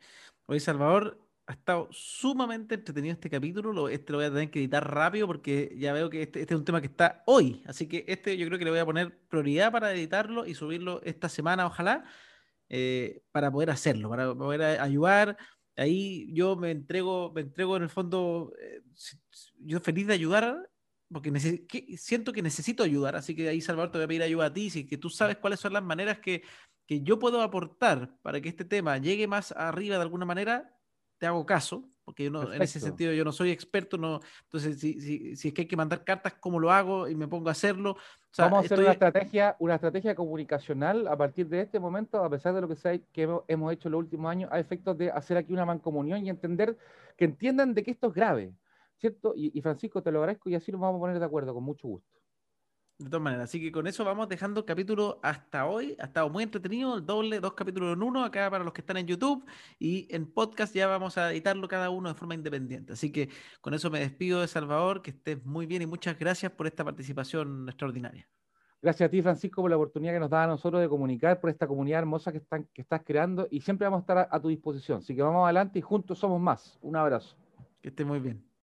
[0.50, 3.88] Hoy Salvador ha estado sumamente entretenido este capítulo.
[3.88, 6.58] este lo voy a tener que editar rápido porque ya veo que este, este, es
[6.58, 7.62] un tema que está hoy.
[7.66, 11.02] Así que este yo creo que le voy a poner prioridad para editarlo y subirlo
[11.04, 12.02] esta semana, ojalá,
[12.68, 15.36] eh, para poder hacerlo, para poder ayudar.
[15.76, 18.82] Ahí yo me entrego, me entrego en el fondo, eh,
[19.60, 20.68] yo feliz de ayudar
[21.12, 21.30] porque
[21.96, 23.14] siento que necesito ayudar.
[23.14, 24.68] Así que ahí, Salvador, te voy a pedir ayuda a ti.
[24.68, 26.42] Si que tú sabes cuáles son las maneras que
[26.90, 30.76] que yo puedo aportar para que este tema llegue más arriba de alguna manera,
[31.18, 35.00] te hago caso, porque yo en ese sentido yo no soy experto, no, entonces si,
[35.00, 37.06] si, si, es que hay que mandar cartas, ¿cómo lo hago?
[37.06, 37.96] Y me pongo a hacerlo.
[38.36, 42.56] Vamos a hacer una, estrategia, una estrategia comunicacional a partir de este momento, a pesar
[42.56, 45.36] de lo que, sea, que hemos hecho en los últimos años, a efectos de hacer
[45.36, 46.76] aquí una mancomunión y entender,
[47.16, 48.52] que entiendan de que esto es grave,
[48.96, 49.32] ¿cierto?
[49.36, 51.62] Y, y Francisco, te lo agradezco y así nos vamos a poner de acuerdo, con
[51.62, 52.19] mucho gusto.
[53.00, 55.96] De todas maneras, así que con eso vamos dejando el capítulo hasta hoy.
[56.00, 58.98] Ha estado muy entretenido, el doble, dos capítulos en uno, acá para los que están
[58.98, 59.42] en YouTube
[59.78, 62.92] y en podcast ya vamos a editarlo cada uno de forma independiente.
[62.92, 63.30] Así que
[63.62, 66.84] con eso me despido de Salvador, que estés muy bien y muchas gracias por esta
[66.84, 68.28] participación extraordinaria.
[68.82, 71.48] Gracias a ti, Francisco, por la oportunidad que nos da a nosotros de comunicar, por
[71.48, 74.48] esta comunidad hermosa que, están, que estás creando y siempre vamos a estar a tu
[74.48, 74.98] disposición.
[74.98, 76.78] Así que vamos adelante y juntos somos más.
[76.82, 77.34] Un abrazo.
[77.80, 78.49] Que esté muy bien.